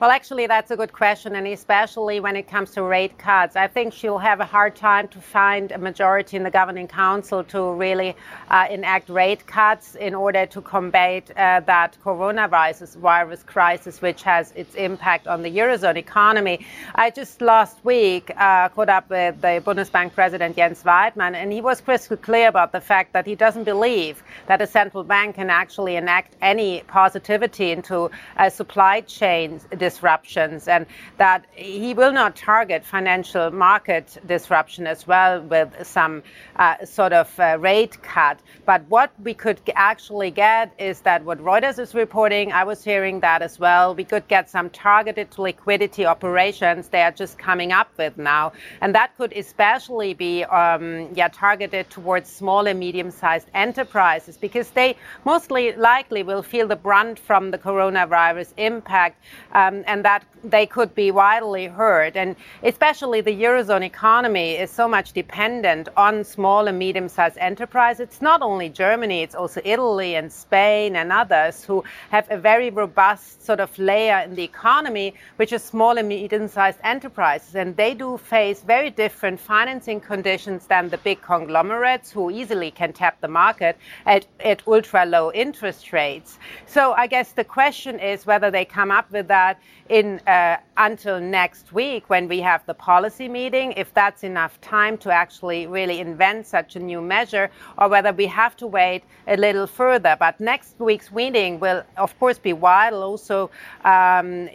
Well, 0.00 0.10
actually, 0.10 0.48
that's 0.48 0.72
a 0.72 0.76
good 0.76 0.92
question, 0.92 1.36
and 1.36 1.46
especially 1.46 2.18
when 2.18 2.34
it 2.34 2.48
comes 2.48 2.72
to 2.72 2.82
rate 2.82 3.16
cuts. 3.16 3.54
I 3.54 3.68
think 3.68 3.92
she'll 3.92 4.18
have 4.18 4.40
a 4.40 4.44
hard 4.44 4.74
time 4.74 5.06
to 5.08 5.20
find 5.20 5.70
a 5.70 5.78
majority 5.78 6.36
in 6.36 6.42
the 6.42 6.50
governing 6.50 6.88
council 6.88 7.44
to 7.44 7.72
really 7.74 8.16
uh, 8.50 8.66
enact 8.68 9.08
rate 9.08 9.46
cuts 9.46 9.94
in 9.94 10.12
order 10.12 10.46
to 10.46 10.60
combat 10.60 11.30
uh, 11.30 11.60
that 11.60 11.96
coronavirus 12.04 12.96
virus 12.96 13.44
crisis, 13.44 14.02
which 14.02 14.24
has 14.24 14.50
its 14.56 14.74
impact 14.74 15.28
on 15.28 15.42
the 15.42 15.50
Eurozone 15.58 15.96
economy. 15.96 16.66
I 16.96 17.10
just 17.10 17.40
last 17.40 17.78
week 17.84 18.32
uh, 18.36 18.70
caught 18.70 18.88
up 18.88 19.08
with 19.08 19.40
the 19.42 19.62
Bundesbank 19.64 20.12
president 20.12 20.56
Jens 20.56 20.82
Weidmann, 20.82 21.36
and 21.36 21.52
he 21.52 21.60
was 21.60 21.80
crystal 21.80 22.16
clear 22.16 22.48
about 22.48 22.72
the 22.72 22.80
fact 22.80 23.12
that 23.12 23.26
he 23.26 23.36
doesn't 23.36 23.64
believe 23.64 24.24
that 24.48 24.60
a 24.60 24.66
central 24.66 25.04
bank 25.04 25.36
can 25.36 25.50
actually 25.50 25.94
enact 25.94 26.34
any 26.42 26.82
positivity 26.88 27.70
into 27.70 28.10
a 28.36 28.50
supply 28.50 29.00
chains 29.00 29.68
disruptions 29.86 30.60
and 30.74 30.86
that 31.24 31.40
he 31.54 31.90
will 32.00 32.14
not 32.20 32.30
target 32.52 32.80
financial 32.96 33.46
market 33.50 34.06
disruption 34.34 34.86
as 34.94 35.00
well 35.12 35.32
with 35.54 35.70
some 35.96 36.14
uh, 36.56 36.76
sort 36.98 37.12
of 37.12 37.28
uh, 37.38 37.46
rate 37.70 37.94
cut. 38.02 38.38
But 38.70 38.80
what 38.94 39.10
we 39.28 39.34
could 39.34 39.60
actually 39.74 40.30
get 40.30 40.66
is 40.78 40.96
that 41.08 41.20
what 41.28 41.38
Reuters 41.48 41.78
is 41.84 41.90
reporting, 42.04 42.46
I 42.52 42.64
was 42.64 42.78
hearing 42.90 43.20
that 43.20 43.40
as 43.48 43.54
well. 43.64 43.94
We 43.94 44.06
could 44.12 44.26
get 44.28 44.44
some 44.56 44.70
targeted 44.70 45.28
liquidity 45.38 46.04
operations 46.14 46.88
they 46.88 47.02
are 47.08 47.16
just 47.24 47.34
coming 47.48 47.70
up 47.80 47.90
with 47.98 48.14
now. 48.16 48.44
And 48.80 48.94
that 48.94 49.10
could 49.18 49.32
especially 49.44 50.14
be 50.14 50.44
um, 50.44 51.08
yeah, 51.14 51.28
targeted 51.28 51.90
towards 51.90 52.28
small 52.30 52.66
and 52.70 52.78
medium 52.78 53.10
sized 53.10 53.48
enterprises 53.54 54.36
because 54.46 54.68
they 54.70 54.96
mostly 55.24 55.64
likely 55.76 56.22
will 56.22 56.42
feel 56.42 56.66
the 56.74 56.80
brunt 56.86 57.18
from 57.18 57.50
the 57.50 57.58
coronavirus 57.58 58.50
impact. 58.56 59.16
Um, 59.52 59.73
Um, 59.74 59.84
and 59.86 60.04
that 60.04 60.24
they 60.42 60.66
could 60.66 60.94
be 60.94 61.10
widely 61.10 61.66
heard. 61.66 62.16
And 62.16 62.36
especially 62.62 63.20
the 63.20 63.32
Eurozone 63.32 63.82
economy 63.82 64.52
is 64.52 64.70
so 64.70 64.86
much 64.86 65.12
dependent 65.12 65.88
on 65.96 66.24
small 66.24 66.68
and 66.68 66.78
medium 66.78 67.08
sized 67.08 67.38
enterprises. 67.38 68.00
It's 68.00 68.22
not 68.22 68.42
only 68.42 68.68
Germany, 68.68 69.22
it's 69.22 69.34
also 69.34 69.60
Italy 69.64 70.14
and 70.16 70.30
Spain 70.30 70.96
and 70.96 71.10
others 71.12 71.64
who 71.64 71.82
have 72.10 72.26
a 72.30 72.36
very 72.36 72.70
robust 72.70 73.44
sort 73.44 73.60
of 73.60 73.76
layer 73.78 74.18
in 74.18 74.34
the 74.34 74.42
economy, 74.42 75.14
which 75.36 75.52
is 75.52 75.62
small 75.62 75.96
and 75.98 76.08
medium 76.08 76.48
sized 76.48 76.78
enterprises. 76.84 77.54
And 77.54 77.76
they 77.76 77.94
do 77.94 78.18
face 78.18 78.62
very 78.62 78.90
different 78.90 79.40
financing 79.40 80.00
conditions 80.00 80.66
than 80.66 80.90
the 80.90 80.98
big 80.98 81.22
conglomerates 81.22 82.10
who 82.10 82.30
easily 82.30 82.70
can 82.70 82.92
tap 82.92 83.20
the 83.20 83.28
market 83.28 83.76
at, 84.04 84.26
at 84.40 84.62
ultra 84.66 85.06
low 85.06 85.32
interest 85.32 85.92
rates. 85.92 86.38
So 86.66 86.92
I 86.92 87.06
guess 87.06 87.32
the 87.32 87.44
question 87.44 87.98
is 87.98 88.26
whether 88.26 88.50
they 88.50 88.64
come 88.64 88.90
up 88.90 89.10
with 89.10 89.28
that 89.28 89.58
in 89.88 90.18
uh, 90.26 90.56
until 90.76 91.20
next 91.20 91.72
week 91.72 92.08
when 92.08 92.26
we 92.28 92.40
have 92.40 92.64
the 92.66 92.74
policy 92.74 93.28
meeting, 93.28 93.72
if 93.72 93.92
that's 93.92 94.24
enough 94.24 94.60
time 94.60 94.96
to 94.98 95.10
actually 95.10 95.66
really 95.66 96.00
invent 96.00 96.46
such 96.46 96.76
a 96.76 96.80
new 96.80 97.00
measure, 97.00 97.50
or 97.78 97.88
whether 97.88 98.12
we 98.12 98.26
have 98.26 98.56
to 98.56 98.66
wait 98.66 99.02
a 99.28 99.36
little 99.36 99.66
further. 99.66 100.16
But 100.18 100.40
next 100.40 100.74
week's 100.78 101.12
meeting 101.12 101.60
will, 101.60 101.82
of 101.96 102.18
course, 102.18 102.38
be 102.38 102.52
vital 102.52 103.02
also 103.02 103.50
um, 103.84 104.48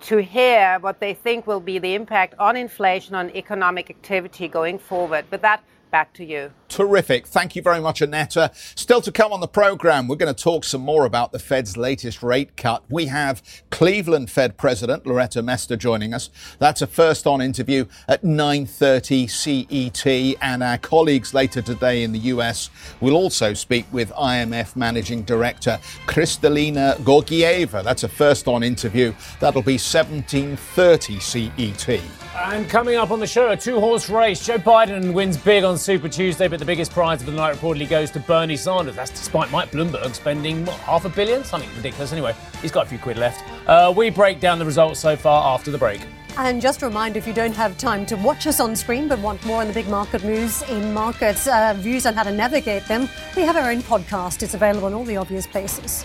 to 0.00 0.22
hear 0.22 0.78
what 0.80 1.00
they 1.00 1.14
think 1.14 1.46
will 1.46 1.60
be 1.60 1.78
the 1.78 1.94
impact 1.94 2.34
on 2.38 2.56
inflation, 2.56 3.14
on 3.14 3.30
economic 3.30 3.90
activity 3.90 4.48
going 4.48 4.78
forward. 4.78 5.24
But 5.30 5.42
that 5.42 5.62
back 5.90 6.12
to 6.14 6.24
you. 6.24 6.52
Terrific. 6.68 7.26
Thank 7.26 7.56
you 7.56 7.62
very 7.62 7.80
much, 7.80 8.02
Annette. 8.02 8.36
Still 8.74 9.00
to 9.00 9.12
come 9.12 9.32
on 9.32 9.40
the 9.40 9.48
program, 9.48 10.08
we're 10.08 10.16
going 10.16 10.34
to 10.34 10.42
talk 10.42 10.64
some 10.64 10.80
more 10.80 11.04
about 11.04 11.32
the 11.32 11.38
Fed's 11.38 11.76
latest 11.76 12.22
rate 12.22 12.56
cut. 12.56 12.82
We 12.90 13.06
have 13.06 13.42
Cleveland 13.70 14.30
Fed 14.30 14.56
President 14.56 15.06
Loretta 15.06 15.42
Mester 15.42 15.76
joining 15.76 16.12
us. 16.12 16.28
That's 16.58 16.82
a 16.82 16.86
first 16.86 17.26
on 17.26 17.40
interview 17.40 17.86
at 18.08 18.22
9:30 18.22 19.30
CET 19.30 20.36
and 20.42 20.62
our 20.62 20.78
colleagues 20.78 21.32
later 21.32 21.62
today 21.62 22.02
in 22.02 22.12
the 22.12 22.18
US 22.18 22.68
will 23.00 23.14
also 23.14 23.54
speak 23.54 23.86
with 23.92 24.10
IMF 24.12 24.76
Managing 24.76 25.22
Director 25.22 25.78
Kristalina 26.06 26.96
Georgieva. 26.96 27.82
That's 27.84 28.02
a 28.02 28.08
first 28.08 28.48
on 28.48 28.62
interview. 28.62 29.14
That'll 29.40 29.62
be 29.62 29.78
17:30 29.78 31.20
CET. 31.20 32.00
And 32.38 32.68
coming 32.68 32.96
up 32.96 33.10
on 33.10 33.18
the 33.18 33.26
show, 33.26 33.48
a 33.50 33.56
two-horse 33.56 34.10
race. 34.10 34.44
Joe 34.44 34.58
Biden 34.58 35.14
wins 35.14 35.38
big 35.38 35.64
on 35.64 35.78
Super 35.86 36.08
Tuesday, 36.08 36.48
but 36.48 36.58
the 36.58 36.64
biggest 36.64 36.90
prize 36.90 37.20
of 37.20 37.26
the 37.26 37.32
night 37.32 37.54
reportedly 37.54 37.88
goes 37.88 38.10
to 38.10 38.18
Bernie 38.18 38.56
Sanders. 38.56 38.96
That's 38.96 39.12
despite 39.12 39.52
Mike 39.52 39.70
Bloomberg 39.70 40.16
spending 40.16 40.64
what, 40.66 40.74
half 40.78 41.04
a 41.04 41.08
billion, 41.08 41.44
something 41.44 41.70
ridiculous. 41.76 42.10
Anyway, 42.10 42.34
he's 42.60 42.72
got 42.72 42.86
a 42.86 42.88
few 42.88 42.98
quid 42.98 43.18
left. 43.18 43.40
Uh, 43.68 43.94
we 43.96 44.10
break 44.10 44.40
down 44.40 44.58
the 44.58 44.64
results 44.64 44.98
so 44.98 45.14
far 45.14 45.54
after 45.54 45.70
the 45.70 45.78
break. 45.78 46.00
And 46.38 46.60
just 46.60 46.82
a 46.82 46.86
reminder 46.86 47.20
if 47.20 47.26
you 47.28 47.32
don't 47.32 47.54
have 47.54 47.78
time 47.78 48.04
to 48.06 48.16
watch 48.16 48.48
us 48.48 48.58
on 48.58 48.74
screen 48.74 49.06
but 49.06 49.20
want 49.20 49.44
more 49.46 49.60
on 49.60 49.68
the 49.68 49.72
big 49.72 49.86
market 49.86 50.24
moves 50.24 50.62
in 50.62 50.92
markets, 50.92 51.46
uh, 51.46 51.72
views 51.78 52.04
on 52.04 52.14
how 52.14 52.24
to 52.24 52.32
navigate 52.32 52.84
them, 52.86 53.08
we 53.36 53.42
have 53.42 53.54
our 53.54 53.70
own 53.70 53.80
podcast. 53.82 54.42
It's 54.42 54.54
available 54.54 54.88
in 54.88 54.94
all 54.94 55.04
the 55.04 55.16
obvious 55.16 55.46
places. 55.46 56.04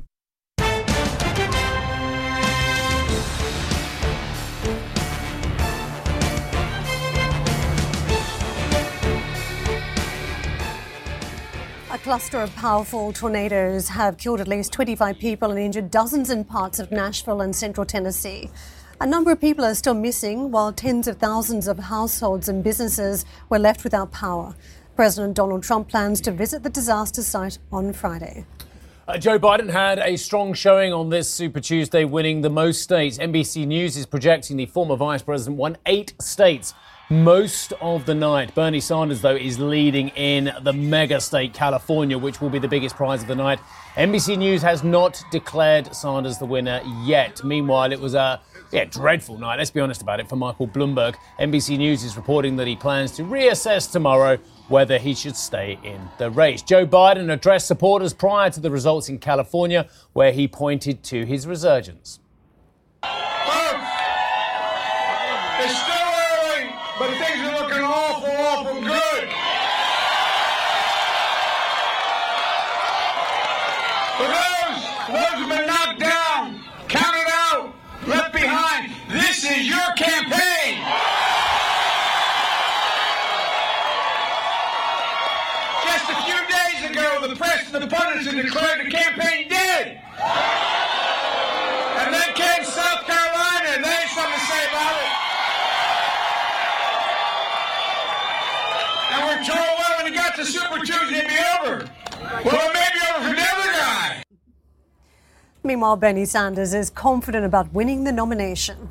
Cluster 12.01 12.39
of 12.39 12.53
powerful 12.55 13.13
tornadoes 13.13 13.87
have 13.87 14.17
killed 14.17 14.41
at 14.41 14.47
least 14.47 14.73
25 14.73 15.19
people 15.19 15.51
and 15.51 15.59
injured 15.59 15.91
dozens 15.91 16.31
in 16.31 16.43
parts 16.43 16.79
of 16.79 16.91
Nashville 16.91 17.41
and 17.41 17.55
central 17.55 17.85
Tennessee. 17.85 18.49
A 18.99 19.05
number 19.05 19.31
of 19.31 19.39
people 19.39 19.63
are 19.63 19.75
still 19.75 19.93
missing, 19.93 20.49
while 20.49 20.73
tens 20.73 21.07
of 21.07 21.17
thousands 21.17 21.67
of 21.67 21.77
households 21.77 22.49
and 22.49 22.63
businesses 22.63 23.23
were 23.49 23.59
left 23.59 23.83
without 23.83 24.11
power. 24.11 24.55
President 24.95 25.35
Donald 25.35 25.61
Trump 25.61 25.89
plans 25.89 26.21
to 26.21 26.31
visit 26.31 26.63
the 26.63 26.71
disaster 26.71 27.21
site 27.21 27.59
on 27.71 27.93
Friday. 27.93 28.45
Uh, 29.07 29.19
Joe 29.19 29.37
Biden 29.37 29.69
had 29.69 29.99
a 29.99 30.15
strong 30.15 30.53
showing 30.55 30.93
on 30.93 31.09
this 31.09 31.29
Super 31.29 31.59
Tuesday, 31.59 32.03
winning 32.03 32.41
the 32.41 32.49
most 32.49 32.81
states. 32.81 33.19
NBC 33.19 33.67
News 33.67 33.95
is 33.95 34.07
projecting 34.07 34.57
the 34.57 34.65
former 34.65 34.95
vice 34.95 35.21
president 35.21 35.57
won 35.57 35.77
eight 35.85 36.13
states 36.19 36.73
most 37.11 37.73
of 37.81 38.05
the 38.05 38.15
night. 38.15 38.55
Bernie 38.55 38.79
Sanders, 38.79 39.21
though, 39.21 39.35
is 39.35 39.59
leading 39.59 40.09
in 40.09 40.51
the 40.61 40.71
mega 40.71 41.19
state 41.19 41.53
California, 41.53 42.17
which 42.17 42.39
will 42.39 42.49
be 42.49 42.57
the 42.57 42.69
biggest 42.69 42.95
prize 42.95 43.21
of 43.21 43.27
the 43.27 43.35
night. 43.35 43.59
NBC 43.95 44.37
News 44.37 44.61
has 44.61 44.81
not 44.81 45.21
declared 45.29 45.93
Sanders 45.93 46.37
the 46.37 46.45
winner 46.45 46.81
yet. 47.03 47.43
Meanwhile, 47.43 47.91
it 47.91 47.99
was 47.99 48.15
a 48.15 48.39
yeah, 48.71 48.85
dreadful 48.85 49.37
night, 49.37 49.57
let's 49.57 49.71
be 49.71 49.81
honest 49.81 50.01
about 50.01 50.21
it, 50.21 50.29
for 50.29 50.37
Michael 50.37 50.69
Bloomberg. 50.69 51.15
NBC 51.37 51.77
News 51.77 52.05
is 52.05 52.15
reporting 52.15 52.55
that 52.55 52.67
he 52.67 52.77
plans 52.77 53.11
to 53.17 53.23
reassess 53.23 53.91
tomorrow 53.91 54.37
whether 54.69 54.97
he 54.97 55.13
should 55.13 55.35
stay 55.35 55.77
in 55.83 55.99
the 56.17 56.31
race. 56.31 56.61
Joe 56.61 56.87
Biden 56.87 57.29
addressed 57.29 57.67
supporters 57.67 58.13
prior 58.13 58.49
to 58.49 58.61
the 58.61 58.71
results 58.71 59.09
in 59.09 59.19
California, 59.19 59.89
where 60.13 60.31
he 60.31 60.47
pointed 60.47 61.03
to 61.03 61.25
his 61.25 61.45
resurgence. 61.45 62.19
but 67.01 67.17
things 67.17 67.39
are 67.39 67.59
looking 67.59 67.81
awful, 67.81 68.29
awful 68.29 68.79
good. 68.79 69.25
For 74.17 74.27
those, 74.29 74.79
those 75.09 75.35
who've 75.39 75.49
been 75.49 75.65
knocked 75.65 75.99
down, 75.99 76.61
counted 76.87 77.25
out, 77.27 77.73
left 78.05 78.33
behind, 78.33 78.93
this 79.09 79.43
is 79.43 79.67
your 79.67 79.89
campaign. 79.97 80.77
Just 85.89 86.05
a 86.05 86.17
few 86.21 86.39
days 86.53 86.91
ago, 86.91 87.27
the 87.27 87.35
press 87.35 87.71
and 88.31 88.39
the 88.39 88.43
declared 88.43 88.85
the 88.85 88.89
campaign 88.89 89.49
dead. 89.49 89.99
And 91.99 92.13
then 92.13 92.33
came 92.33 92.63
South 92.63 93.05
Carolina, 93.05 93.69
and 93.75 93.83
they 93.83 93.89
had 93.89 94.07
something 94.07 94.33
to 94.33 94.45
say 94.47 94.63
about 94.71 94.95
it. 94.95 95.11
And 99.11 99.19
we're 99.27 99.43
told, 99.43 99.71
well, 99.77 99.97
when 99.97 100.05
he 100.11 100.17
got 100.17 100.35
to 100.37 100.45
Super 100.45 100.79
Tuesday, 100.79 101.17
it'd 101.17 101.27
be 101.27 101.35
over. 101.59 101.89
Well, 102.45 102.69
it 102.69 102.73
may 102.73 102.89
be 102.93 103.01
over 103.13 103.27
for 103.27 103.35
the 103.35 103.41
other 103.41 103.71
guy. 103.73 104.23
Meanwhile, 105.63 105.97
Bernie 105.97 106.25
Sanders 106.25 106.73
is 106.73 106.89
confident 106.89 107.45
about 107.45 107.73
winning 107.73 108.05
the 108.05 108.13
nomination. 108.13 108.89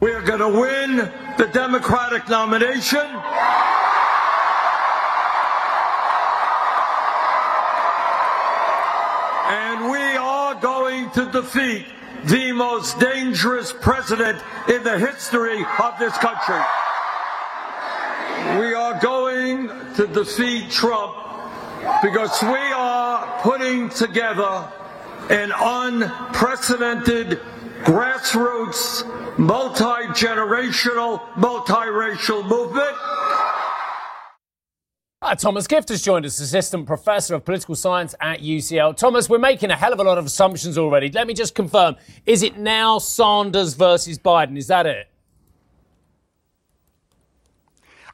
We 0.00 0.10
are 0.10 0.22
going 0.22 0.40
to 0.40 0.48
win 0.48 0.96
the 1.38 1.48
Democratic 1.52 2.28
nomination. 2.28 3.06
And 9.50 9.90
we 9.90 10.16
are 10.16 10.60
to 11.14 11.30
defeat 11.30 11.86
the 12.24 12.52
most 12.52 12.98
dangerous 12.98 13.72
president 13.72 14.42
in 14.68 14.82
the 14.82 14.98
history 14.98 15.64
of 15.80 15.98
this 15.98 16.16
country. 16.18 16.60
We 18.60 18.74
are 18.74 18.98
going 19.00 19.68
to 19.94 20.06
defeat 20.06 20.70
Trump 20.70 21.14
because 22.02 22.42
we 22.42 22.72
are 22.74 23.40
putting 23.42 23.88
together 23.88 24.68
an 25.30 25.52
unprecedented 25.56 27.40
grassroots, 27.84 29.04
multi-generational, 29.38 31.20
multiracial 31.34 32.46
movement. 32.46 32.96
Uh, 35.20 35.34
Thomas 35.34 35.66
Gift 35.66 35.88
has 35.88 36.00
joined 36.00 36.24
us, 36.24 36.38
Assistant 36.38 36.86
Professor 36.86 37.34
of 37.34 37.44
Political 37.44 37.74
Science 37.74 38.14
at 38.20 38.38
UCL. 38.38 38.96
Thomas, 38.96 39.28
we're 39.28 39.38
making 39.38 39.68
a 39.72 39.74
hell 39.74 39.92
of 39.92 39.98
a 39.98 40.04
lot 40.04 40.16
of 40.16 40.24
assumptions 40.24 40.78
already. 40.78 41.10
Let 41.10 41.26
me 41.26 41.34
just 41.34 41.56
confirm. 41.56 41.96
Is 42.24 42.44
it 42.44 42.56
now 42.56 43.00
Sanders 43.00 43.74
versus 43.74 44.16
Biden? 44.16 44.56
Is 44.56 44.68
that 44.68 44.86
it? 44.86 45.08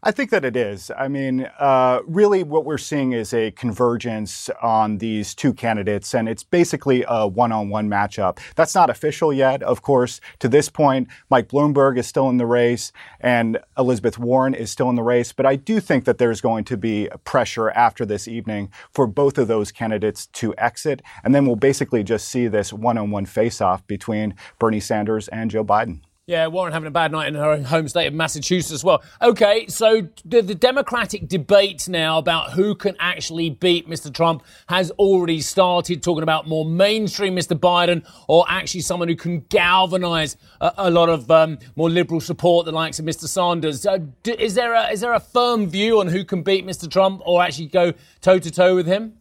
I 0.07 0.11
think 0.11 0.29
that 0.33 0.45
it 0.45 0.55
is. 0.55 0.91
I 0.95 1.09
mean, 1.09 1.49
uh, 1.59 2.01
really, 2.07 2.43
what 2.43 2.67
we're 2.67 2.77
seeing 2.77 3.13
is 3.13 3.33
a 3.33 3.53
convergence 3.53 4.51
on 4.63 4.99
these 4.99 5.35
two 5.35 5.55
candidates, 5.55 6.15
and 6.15 6.29
it's 6.29 6.45
basically 6.45 7.07
a 7.09 7.27
one 7.27 7.53
on 7.53 7.71
one 7.71 7.89
matchup. 7.89 8.39
That's 8.55 8.75
not 8.75 8.91
official 8.91 9.33
yet, 9.33 9.63
of 9.63 9.81
course. 9.81 10.21
To 10.41 10.49
this 10.49 10.69
point, 10.69 11.09
Mike 11.31 11.49
Bloomberg 11.49 11.97
is 11.97 12.07
still 12.07 12.29
in 12.29 12.37
the 12.37 12.45
race, 12.45 12.93
and 13.19 13.59
Elizabeth 13.79 14.19
Warren 14.19 14.53
is 14.53 14.71
still 14.71 14.91
in 14.91 14.97
the 14.97 15.03
race. 15.03 15.33
But 15.33 15.47
I 15.47 15.57
do 15.57 15.81
think 15.81 16.05
that 16.05 16.19
there's 16.19 16.43
going 16.43 16.65
to 16.65 16.77
be 16.77 17.09
pressure 17.25 17.71
after 17.71 18.05
this 18.05 18.29
evening 18.29 18.71
for 18.93 19.07
both 19.07 19.39
of 19.39 19.49
those 19.49 19.73
candidates 19.73 20.27
to 20.27 20.55
exit, 20.59 21.01
and 21.25 21.35
then 21.35 21.47
we'll 21.47 21.57
basically 21.57 22.05
just 22.05 22.29
see 22.29 22.47
this 22.47 22.75
one 22.75 22.99
on 22.99 23.11
one 23.11 23.25
face 23.25 23.63
off 23.63 23.87
between 23.87 24.35
Bernie 24.59 24.81
Sanders 24.81 25.29
and 25.29 25.51
Joe 25.51 25.65
Biden. 25.65 26.03
Yeah, 26.27 26.47
Warren 26.47 26.73
having 26.73 26.87
a 26.87 26.91
bad 26.91 27.13
night 27.13 27.29
in 27.29 27.35
her 27.35 27.63
home 27.65 27.87
state 27.87 28.07
of 28.07 28.15
Massachusetts 28.15 28.73
as 28.73 28.83
well. 28.83 29.03
Okay, 29.21 29.67
so 29.67 30.09
the, 30.25 30.41
the, 30.41 30.55
Democratic 30.55 31.29
debate 31.29 31.87
now 31.87 32.17
about 32.17 32.53
who 32.53 32.75
can 32.75 32.97
actually 32.99 33.51
beat 33.51 33.87
Mr. 33.87 34.13
Trump 34.13 34.43
has 34.69 34.91
already 34.93 35.43
started, 35.43 36.03
talking 36.03 36.23
about 36.23 36.49
more 36.49 36.65
mainstream 36.65 37.37
Mr. 37.37 37.59
Biden 37.59 38.07
or 38.27 38.47
actually 38.49 38.81
someone 38.81 39.09
who 39.09 39.17
can 39.17 39.41
galvanize 39.51 40.39
a, 40.63 40.73
a 40.79 40.91
lot 40.91 41.11
of 41.11 41.31
um, 41.31 41.59
more 41.77 41.91
liberal 41.91 42.23
support, 42.23 42.65
the 42.65 42.73
likes 42.73 42.99
of 42.99 43.05
Mr. 43.05 43.29
Sanders. 43.29 43.85
Uh, 43.85 43.99
is, 44.25 44.55
there 44.55 44.73
a, 44.73 44.89
is 44.89 45.03
there 45.03 45.13
a 45.13 45.21
firm 45.21 45.69
view 45.69 46.01
on 46.01 46.09
who 46.09 46.25
can 46.25 46.43
beat 46.43 46.65
Mr. 46.65 46.91
Trump 46.91 47.21
or 47.27 47.43
actually 47.43 47.67
go 47.67 47.93
toe 48.23 48.39
to 48.39 48.51
toe 48.51 48.75
with 48.75 48.87
him? 48.87 49.19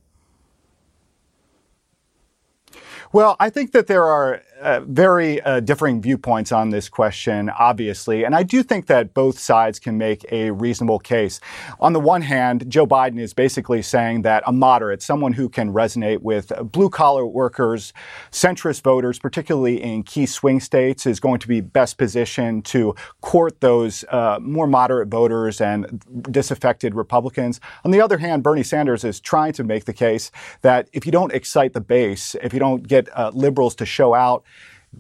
Well, 3.11 3.35
I 3.39 3.49
think 3.49 3.73
that 3.73 3.87
there 3.87 4.05
are 4.05 4.41
uh, 4.63 4.79
very 4.87 5.41
uh, 5.41 5.59
differing 5.59 6.01
viewpoints 6.01 6.51
on 6.51 6.69
this 6.69 6.89
question, 6.89 7.49
obviously. 7.49 8.23
And 8.23 8.33
I 8.35 8.43
do 8.43 8.63
think 8.63 8.87
that 8.87 9.13
both 9.13 9.37
sides 9.37 9.77
can 9.77 9.97
make 9.97 10.25
a 10.31 10.51
reasonable 10.51 10.99
case. 10.99 11.39
On 11.79 11.93
the 11.93 11.99
one 11.99 12.21
hand, 12.21 12.69
Joe 12.69 12.87
Biden 12.87 13.19
is 13.19 13.33
basically 13.33 13.81
saying 13.81 14.21
that 14.21 14.41
a 14.47 14.53
moderate, 14.53 15.01
someone 15.01 15.33
who 15.33 15.49
can 15.49 15.73
resonate 15.73 16.21
with 16.21 16.51
blue 16.71 16.89
collar 16.89 17.25
workers, 17.25 17.93
centrist 18.31 18.81
voters, 18.81 19.19
particularly 19.19 19.83
in 19.83 20.03
key 20.03 20.25
swing 20.25 20.59
states, 20.59 21.05
is 21.05 21.19
going 21.19 21.39
to 21.39 21.47
be 21.47 21.59
best 21.59 21.97
positioned 21.97 22.65
to 22.65 22.95
court 23.21 23.59
those 23.59 24.05
uh, 24.09 24.39
more 24.41 24.67
moderate 24.67 25.09
voters 25.09 25.59
and 25.59 26.03
disaffected 26.31 26.95
Republicans. 26.95 27.59
On 27.83 27.91
the 27.91 27.99
other 27.99 28.17
hand, 28.17 28.43
Bernie 28.43 28.63
Sanders 28.63 29.03
is 29.03 29.19
trying 29.19 29.53
to 29.53 29.63
make 29.63 29.85
the 29.85 29.93
case 29.93 30.31
that 30.61 30.87
if 30.93 31.05
you 31.05 31.11
don't 31.11 31.33
excite 31.33 31.73
the 31.73 31.81
base, 31.81 32.35
if 32.41 32.53
you 32.53 32.59
don't 32.59 32.87
get 32.87 33.09
uh, 33.17 33.31
liberals 33.33 33.75
to 33.75 33.85
show 33.85 34.13
out, 34.13 34.43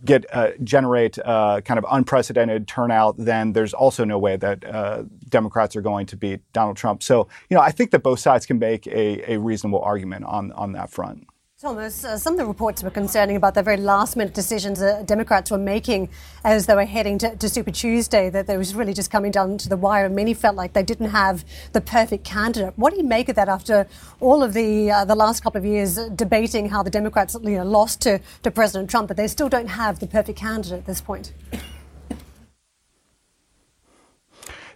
get 0.05 0.25
uh, 0.33 0.51
generate 0.63 1.17
uh, 1.19 1.61
kind 1.61 1.77
of 1.77 1.85
unprecedented 1.89 2.67
turnout, 2.67 3.15
then 3.17 3.53
there's 3.53 3.73
also 3.73 4.03
no 4.03 4.17
way 4.17 4.37
that 4.37 4.65
uh, 4.65 5.03
Democrats 5.29 5.75
are 5.75 5.81
going 5.81 6.05
to 6.07 6.17
beat 6.17 6.41
Donald 6.53 6.77
Trump. 6.77 7.03
So, 7.03 7.27
you 7.49 7.55
know, 7.55 7.61
I 7.61 7.71
think 7.71 7.91
that 7.91 8.03
both 8.03 8.19
sides 8.19 8.45
can 8.45 8.59
make 8.59 8.87
a, 8.87 9.33
a 9.33 9.39
reasonable 9.39 9.81
argument 9.81 10.25
on 10.25 10.51
on 10.53 10.73
that 10.73 10.89
front. 10.89 11.27
Thomas, 11.63 12.03
uh, 12.03 12.17
some 12.17 12.33
of 12.33 12.39
the 12.39 12.45
reports 12.45 12.83
were 12.83 12.89
concerning 12.89 13.37
about 13.37 13.53
the 13.53 13.63
very 13.63 13.77
last 13.77 14.17
minute 14.17 14.33
decisions 14.33 14.81
that 14.81 15.05
Democrats 15.05 15.49
were 15.49 15.57
making 15.57 16.09
as 16.43 16.65
they 16.65 16.75
were 16.75 16.83
heading 16.83 17.17
to, 17.17 17.37
to, 17.37 17.47
Super 17.47 17.71
Tuesday, 17.71 18.29
that 18.29 18.47
they 18.47 18.57
was 18.57 18.75
really 18.75 18.93
just 18.93 19.09
coming 19.09 19.31
down 19.31 19.57
to 19.59 19.69
the 19.69 19.77
wire, 19.77 20.07
and 20.07 20.13
many 20.13 20.33
felt 20.33 20.57
like 20.57 20.73
they 20.73 20.83
didn't 20.83 21.11
have 21.11 21.45
the 21.71 21.79
perfect 21.79 22.25
candidate. 22.25 22.73
What 22.75 22.91
do 22.91 22.97
you 22.97 23.05
make 23.05 23.29
of 23.29 23.37
that 23.37 23.47
after 23.47 23.87
all 24.19 24.43
of 24.43 24.51
the 24.51 24.91
uh, 24.91 25.05
the 25.05 25.15
last 25.15 25.41
couple 25.41 25.59
of 25.59 25.63
years 25.63 25.95
debating 26.09 26.67
how 26.67 26.83
the 26.83 26.89
Democrats 26.89 27.33
you 27.41 27.51
know, 27.51 27.63
lost 27.63 28.01
to, 28.01 28.19
to 28.41 28.51
President 28.51 28.89
Trump, 28.89 29.07
but 29.07 29.15
they 29.15 29.29
still 29.29 29.47
don't 29.47 29.67
have 29.67 29.99
the 29.99 30.07
perfect 30.07 30.37
candidate 30.37 30.79
at 30.79 30.85
this 30.85 30.99
point? 30.99 31.31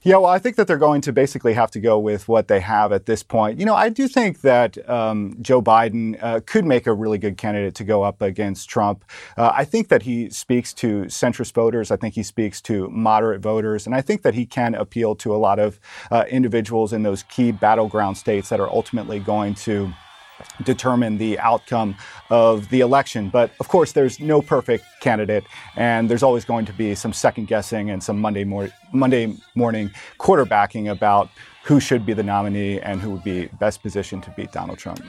Yeah, 0.03 0.17
well, 0.17 0.27
I 0.27 0.39
think 0.39 0.55
that 0.57 0.67
they're 0.67 0.77
going 0.77 1.01
to 1.01 1.13
basically 1.13 1.53
have 1.53 1.71
to 1.71 1.79
go 1.79 1.97
with 1.97 2.27
what 2.27 2.47
they 2.47 2.59
have 2.59 2.91
at 2.91 3.05
this 3.05 3.23
point. 3.23 3.59
You 3.59 3.65
know, 3.65 3.75
I 3.75 3.89
do 3.89 4.07
think 4.07 4.41
that 4.41 4.77
um, 4.89 5.37
Joe 5.41 5.61
Biden 5.61 6.17
uh, 6.21 6.41
could 6.45 6.65
make 6.65 6.87
a 6.87 6.93
really 6.93 7.17
good 7.17 7.37
candidate 7.37 7.75
to 7.75 7.83
go 7.83 8.03
up 8.03 8.21
against 8.21 8.69
Trump. 8.69 9.03
Uh, 9.37 9.51
I 9.53 9.65
think 9.65 9.89
that 9.89 10.03
he 10.03 10.29
speaks 10.29 10.73
to 10.75 11.03
centrist 11.05 11.53
voters. 11.53 11.91
I 11.91 11.97
think 11.97 12.13
he 12.13 12.23
speaks 12.23 12.61
to 12.61 12.89
moderate 12.89 13.41
voters. 13.41 13.85
And 13.85 13.95
I 13.95 14.01
think 14.01 14.21
that 14.21 14.33
he 14.33 14.45
can 14.45 14.75
appeal 14.75 15.15
to 15.15 15.35
a 15.35 15.37
lot 15.37 15.59
of 15.59 15.79
uh, 16.11 16.25
individuals 16.29 16.93
in 16.93 17.03
those 17.03 17.23
key 17.23 17.51
battleground 17.51 18.17
states 18.17 18.49
that 18.49 18.59
are 18.59 18.69
ultimately 18.69 19.19
going 19.19 19.55
to 19.55 19.91
determine 20.63 21.17
the 21.17 21.39
outcome 21.39 21.95
of 22.29 22.69
the 22.69 22.81
election. 22.81 23.29
But 23.29 23.51
of 23.59 23.67
course, 23.67 23.91
there's 23.91 24.19
no 24.19 24.41
perfect 24.41 24.85
candidate, 25.01 25.43
and 25.75 26.09
there's 26.09 26.23
always 26.23 26.45
going 26.45 26.65
to 26.65 26.73
be 26.73 26.95
some 26.95 27.13
second 27.13 27.47
guessing 27.47 27.89
and 27.89 28.01
some 28.03 28.19
Monday, 28.19 28.43
mor- 28.43 28.69
Monday 28.91 29.35
morning 29.55 29.91
quarterbacking 30.19 30.91
about 30.91 31.29
who 31.63 31.79
should 31.79 32.05
be 32.05 32.13
the 32.13 32.23
nominee 32.23 32.79
and 32.79 33.01
who 33.01 33.11
would 33.11 33.23
be 33.23 33.47
best 33.59 33.81
positioned 33.81 34.23
to 34.23 34.31
beat 34.31 34.51
Donald 34.51 34.77
Trump. 34.77 35.03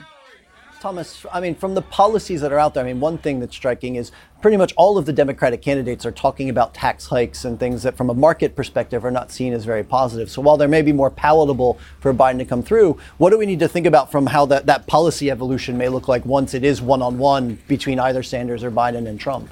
Thomas, 0.79 1.25
I 1.33 1.41
mean, 1.41 1.55
from 1.55 1.75
the 1.75 1.81
policies 1.81 2.39
that 2.39 2.53
are 2.53 2.59
out 2.59 2.73
there, 2.73 2.85
I 2.85 2.87
mean, 2.87 3.01
one 3.01 3.17
thing 3.17 3.41
that's 3.41 3.53
striking 3.53 3.97
is 3.97 4.13
pretty 4.41 4.55
much 4.55 4.73
all 4.77 4.97
of 4.97 5.05
the 5.05 5.11
Democratic 5.11 5.61
candidates 5.61 6.05
are 6.05 6.11
talking 6.11 6.49
about 6.49 6.73
tax 6.73 7.07
hikes 7.07 7.43
and 7.43 7.59
things 7.59 7.83
that, 7.83 7.97
from 7.97 8.09
a 8.09 8.13
market 8.13 8.55
perspective, 8.55 9.03
are 9.03 9.11
not 9.11 9.29
seen 9.29 9.51
as 9.51 9.65
very 9.65 9.83
positive. 9.83 10.31
So 10.31 10.41
while 10.41 10.55
they 10.55 10.67
may 10.67 10.81
be 10.81 10.93
more 10.93 11.09
palatable 11.09 11.77
for 11.99 12.13
Biden 12.13 12.37
to 12.37 12.45
come 12.45 12.63
through, 12.63 12.97
what 13.17 13.31
do 13.31 13.37
we 13.37 13.45
need 13.45 13.59
to 13.59 13.67
think 13.67 13.87
about 13.87 14.09
from 14.09 14.27
how 14.27 14.45
that, 14.45 14.67
that 14.67 14.87
policy 14.87 15.29
evolution 15.29 15.77
may 15.77 15.89
look 15.89 16.07
like 16.07 16.25
once 16.25 16.53
it 16.53 16.63
is 16.63 16.81
one 16.81 17.01
on 17.01 17.17
one 17.17 17.59
between 17.67 17.99
either 17.99 18.23
Sanders 18.23 18.63
or 18.63 18.71
Biden 18.71 19.05
and 19.05 19.19
Trump? 19.19 19.51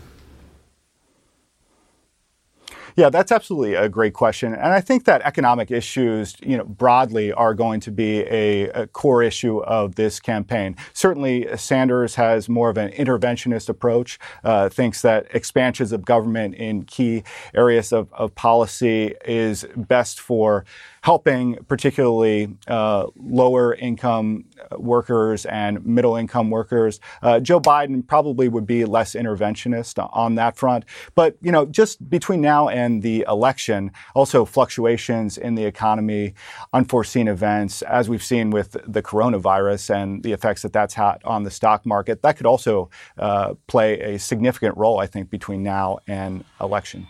Yeah, 2.97 3.12
that's 3.12 3.31
absolutely 3.31 3.75
a 3.75 3.88
great 3.88 4.13
question. 4.13 4.55
And 4.55 4.73
I 4.73 4.81
think 4.81 5.05
that 5.05 5.21
economic 5.21 5.69
issues, 5.69 6.36
you 6.41 6.57
know, 6.57 6.63
broadly 6.63 7.31
are 7.31 7.53
going 7.53 7.79
to 7.81 7.91
be 7.91 8.21
a, 8.21 8.69
a, 8.69 8.88
core 8.88 9.21
issue 9.21 9.60
of 9.60 9.93
this 9.93 10.19
campaign. 10.19 10.75
Certainly, 10.93 11.55
Sanders 11.57 12.15
has 12.15 12.49
more 12.49 12.71
of 12.71 12.77
an 12.77 12.89
interventionist 12.93 13.69
approach, 13.69 14.17
uh, 14.43 14.69
thinks 14.69 15.03
that 15.03 15.27
expansions 15.31 15.91
of 15.91 16.05
government 16.05 16.55
in 16.55 16.86
key 16.86 17.21
areas 17.53 17.93
of, 17.93 18.12
of 18.13 18.33
policy 18.33 19.13
is 19.25 19.63
best 19.75 20.19
for 20.19 20.65
helping 21.08 21.56
particularly 21.70 22.54
uh, 22.67 23.06
lower 23.15 23.74
income 23.76 24.43
workers 24.78 25.46
and 25.46 25.86
middle 25.86 26.17
income 26.17 26.50
workers. 26.50 27.00
Uh, 27.22 27.39
Joe 27.39 27.62
Biden 27.62 28.06
probably 28.06 28.50
would 28.50 28.67
be 28.67 28.84
less 28.84 29.13
interventionist 29.13 30.06
on 30.12 30.36
that 30.36 30.58
front. 30.58 30.84
But, 31.15 31.38
you 31.41 31.50
know, 31.50 31.65
just 31.65 32.10
between 32.10 32.41
now 32.41 32.67
and 32.67 33.02
the 33.02 33.26
election, 33.30 33.91
also 34.15 34.43
fluctuations 34.43 35.38
in 35.38 35.56
the 35.56 35.63
economy, 35.63 36.34
unforeseen 36.74 37.30
events, 37.30 37.84
as 37.84 38.10
we've 38.10 38.22
seen 38.22 38.50
with 38.50 38.76
the 38.86 39.02
coronavirus 39.02 39.96
and 39.96 40.24
the 40.24 40.34
effects 40.34 40.62
that 40.63 40.74
that's 40.74 40.96
had 40.96 41.20
on 41.24 41.43
the 41.43 41.52
stock 41.52 41.86
market, 41.86 42.22
that 42.22 42.36
could 42.36 42.46
also 42.46 42.89
uh, 43.17 43.54
play 43.67 43.98
a 44.02 44.20
significant 44.20 44.76
role, 44.76 45.00
I 45.00 45.08
think, 45.08 45.30
between 45.30 45.63
now 45.63 46.00
and 46.06 46.43
election. 46.60 47.08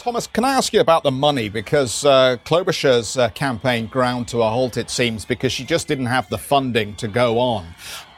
Thomas, 0.00 0.26
can 0.26 0.46
I 0.46 0.54
ask 0.54 0.72
you 0.72 0.80
about 0.80 1.02
the 1.02 1.10
money? 1.10 1.50
Because 1.50 2.06
uh, 2.06 2.38
Klobuchar's 2.46 3.18
uh, 3.18 3.28
campaign 3.28 3.86
ground 3.86 4.28
to 4.28 4.38
a 4.38 4.48
halt, 4.48 4.78
it 4.78 4.88
seems, 4.88 5.26
because 5.26 5.52
she 5.52 5.62
just 5.62 5.88
didn't 5.88 6.06
have 6.06 6.26
the 6.30 6.38
funding 6.38 6.96
to 6.96 7.06
go 7.06 7.38
on. 7.38 7.66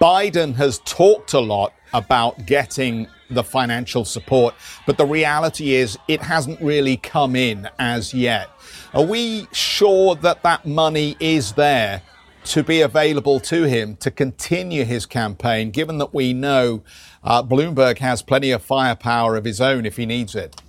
Biden 0.00 0.54
has 0.54 0.78
talked 0.84 1.32
a 1.32 1.40
lot 1.40 1.74
about 1.92 2.46
getting 2.46 3.08
the 3.30 3.42
financial 3.42 4.04
support, 4.04 4.54
but 4.86 4.96
the 4.96 5.04
reality 5.04 5.74
is 5.74 5.98
it 6.06 6.22
hasn't 6.22 6.60
really 6.60 6.98
come 6.98 7.34
in 7.34 7.68
as 7.80 8.14
yet. 8.14 8.48
Are 8.94 9.04
we 9.04 9.48
sure 9.50 10.14
that 10.14 10.44
that 10.44 10.64
money 10.64 11.16
is 11.18 11.54
there 11.54 12.02
to 12.44 12.62
be 12.62 12.80
available 12.80 13.40
to 13.40 13.64
him 13.64 13.96
to 13.96 14.12
continue 14.12 14.84
his 14.84 15.04
campaign, 15.04 15.72
given 15.72 15.98
that 15.98 16.14
we 16.14 16.32
know 16.32 16.84
uh, 17.24 17.42
Bloomberg 17.42 17.98
has 17.98 18.22
plenty 18.22 18.52
of 18.52 18.62
firepower 18.62 19.34
of 19.34 19.44
his 19.44 19.60
own 19.60 19.84
if 19.84 19.96
he 19.96 20.06
needs 20.06 20.36
it? 20.36 20.61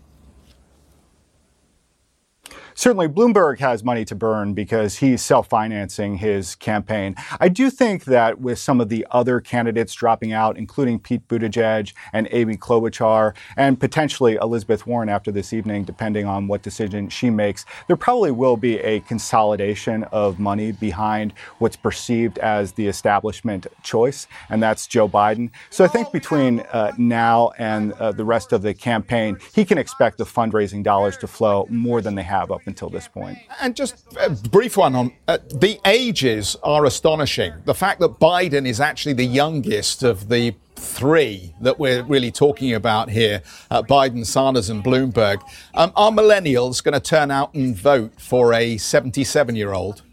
Certainly 2.83 3.07
Bloomberg 3.07 3.59
has 3.59 3.81
money 3.81 4.03
to 4.03 4.13
burn 4.13 4.53
because 4.53 4.97
he's 4.97 5.21
self 5.21 5.47
financing 5.47 6.17
his 6.17 6.53
campaign. 6.55 7.15
I 7.39 7.47
do 7.47 7.69
think 7.69 8.03
that 8.03 8.41
with 8.41 8.59
some 8.59 8.81
of 8.81 8.89
the 8.89 9.07
other 9.09 9.39
candidates 9.39 9.93
dropping 9.93 10.33
out, 10.33 10.57
including 10.57 10.99
Pete 10.99 11.25
Buttigieg 11.29 11.93
and 12.11 12.27
Amy 12.31 12.57
Klobuchar, 12.57 13.35
and 13.55 13.79
potentially 13.79 14.35
Elizabeth 14.35 14.85
Warren 14.85 15.07
after 15.07 15.31
this 15.31 15.53
evening, 15.53 15.85
depending 15.85 16.25
on 16.25 16.49
what 16.49 16.61
decision 16.61 17.07
she 17.07 17.29
makes, 17.29 17.63
there 17.87 17.95
probably 17.95 18.31
will 18.31 18.57
be 18.57 18.79
a 18.79 18.99
consolidation 19.01 20.03
of 20.11 20.37
money 20.37 20.73
behind 20.73 21.31
what's 21.59 21.77
perceived 21.77 22.37
as 22.39 22.73
the 22.73 22.87
establishment 22.87 23.65
choice, 23.83 24.27
and 24.49 24.61
that's 24.61 24.87
Joe 24.87 25.07
Biden. 25.07 25.51
So 25.69 25.85
I 25.85 25.87
think 25.87 26.11
between 26.11 26.59
uh, 26.73 26.91
now 26.97 27.51
and 27.57 27.93
uh, 27.93 28.11
the 28.11 28.25
rest 28.25 28.51
of 28.51 28.61
the 28.61 28.73
campaign, 28.73 29.37
he 29.55 29.63
can 29.63 29.77
expect 29.77 30.17
the 30.17 30.25
fundraising 30.25 30.83
dollars 30.83 31.15
to 31.19 31.27
flow 31.27 31.65
more 31.69 32.01
than 32.01 32.15
they 32.15 32.23
have 32.23 32.51
up 32.51 32.59
until 32.65 32.72
this 32.89 33.07
point. 33.07 33.37
And 33.61 33.75
just 33.75 34.05
a 34.19 34.29
brief 34.29 34.77
one 34.77 34.95
on 34.95 35.13
uh, 35.27 35.37
the 35.49 35.79
ages 35.85 36.55
are 36.63 36.85
astonishing. 36.85 37.53
The 37.65 37.73
fact 37.73 37.99
that 38.01 38.19
Biden 38.19 38.67
is 38.67 38.79
actually 38.79 39.13
the 39.13 39.25
youngest 39.25 40.03
of 40.03 40.29
the 40.29 40.55
three 40.75 41.53
that 41.61 41.79
we're 41.79 42.03
really 42.03 42.31
talking 42.31 42.73
about 42.73 43.09
here 43.09 43.41
uh, 43.71 43.81
Biden, 43.81 44.25
Sanders, 44.25 44.69
and 44.69 44.83
Bloomberg. 44.83 45.41
Um, 45.73 45.91
are 45.95 46.11
millennials 46.11 46.83
going 46.83 46.93
to 46.93 46.99
turn 46.99 47.31
out 47.31 47.53
and 47.53 47.75
vote 47.75 48.19
for 48.19 48.53
a 48.53 48.77
77 48.77 49.55
year 49.55 49.73
old? 49.73 50.03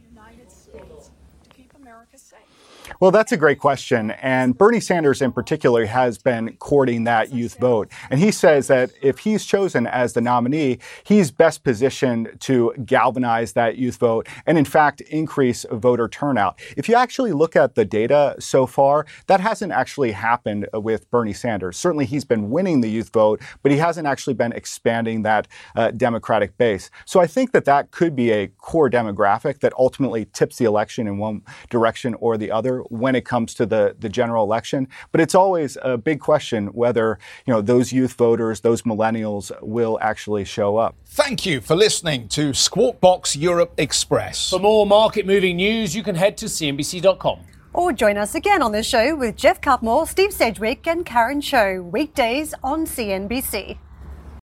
Well, 3.00 3.10
that's 3.10 3.32
a 3.32 3.38
great 3.38 3.58
question. 3.58 4.10
And 4.10 4.58
Bernie 4.58 4.78
Sanders, 4.78 5.22
in 5.22 5.32
particular, 5.32 5.86
has 5.86 6.18
been 6.18 6.54
courting 6.58 7.04
that 7.04 7.32
youth 7.32 7.58
vote. 7.58 7.90
And 8.10 8.20
he 8.20 8.30
says 8.30 8.66
that 8.66 8.90
if 9.00 9.20
he's 9.20 9.46
chosen 9.46 9.86
as 9.86 10.12
the 10.12 10.20
nominee, 10.20 10.80
he's 11.02 11.30
best 11.30 11.64
positioned 11.64 12.36
to 12.40 12.74
galvanize 12.84 13.54
that 13.54 13.78
youth 13.78 13.96
vote 13.96 14.28
and, 14.44 14.58
in 14.58 14.66
fact, 14.66 15.00
increase 15.00 15.64
voter 15.72 16.08
turnout. 16.08 16.60
If 16.76 16.90
you 16.90 16.94
actually 16.94 17.32
look 17.32 17.56
at 17.56 17.74
the 17.74 17.86
data 17.86 18.36
so 18.38 18.66
far, 18.66 19.06
that 19.28 19.40
hasn't 19.40 19.72
actually 19.72 20.12
happened 20.12 20.68
with 20.74 21.10
Bernie 21.10 21.32
Sanders. 21.32 21.78
Certainly, 21.78 22.04
he's 22.04 22.26
been 22.26 22.50
winning 22.50 22.82
the 22.82 22.90
youth 22.90 23.14
vote, 23.14 23.40
but 23.62 23.72
he 23.72 23.78
hasn't 23.78 24.06
actually 24.06 24.34
been 24.34 24.52
expanding 24.52 25.22
that 25.22 25.48
uh, 25.74 25.90
Democratic 25.92 26.58
base. 26.58 26.90
So 27.06 27.18
I 27.18 27.26
think 27.26 27.52
that 27.52 27.64
that 27.64 27.92
could 27.92 28.14
be 28.14 28.30
a 28.30 28.48
core 28.48 28.90
demographic 28.90 29.60
that 29.60 29.72
ultimately 29.78 30.26
tips 30.34 30.58
the 30.58 30.66
election 30.66 31.06
in 31.06 31.16
one 31.16 31.40
direction 31.70 32.12
or 32.20 32.36
the 32.36 32.50
other 32.50 32.84
when 32.90 33.14
it 33.14 33.24
comes 33.24 33.54
to 33.54 33.66
the, 33.66 33.96
the 33.98 34.08
general 34.08 34.44
election. 34.44 34.88
But 35.12 35.20
it's 35.20 35.34
always 35.34 35.78
a 35.82 35.96
big 35.96 36.20
question 36.20 36.66
whether 36.68 37.18
you 37.46 37.54
know 37.54 37.62
those 37.62 37.92
youth 37.92 38.12
voters, 38.12 38.60
those 38.60 38.82
millennials, 38.82 39.50
will 39.62 39.98
actually 40.02 40.44
show 40.44 40.76
up. 40.76 40.94
Thank 41.06 41.46
you 41.46 41.60
for 41.60 41.74
listening 41.74 42.28
to 42.28 42.52
Squawk 42.52 43.00
Box 43.00 43.36
Europe 43.36 43.72
Express. 43.78 44.50
For 44.50 44.58
more 44.60 44.86
market 44.86 45.26
moving 45.26 45.56
news, 45.56 45.94
you 45.94 46.02
can 46.02 46.14
head 46.14 46.36
to 46.38 46.46
CNBC.com. 46.46 47.40
Or 47.72 47.92
join 47.92 48.16
us 48.16 48.34
again 48.34 48.62
on 48.62 48.72
the 48.72 48.82
show 48.82 49.14
with 49.14 49.36
Geoff 49.36 49.60
Cutmore, 49.60 50.06
Steve 50.06 50.32
Sedgwick, 50.32 50.86
and 50.88 51.06
Karen 51.06 51.40
Tso, 51.40 51.82
weekdays 51.82 52.52
on 52.64 52.84
CNBC. 52.84 53.78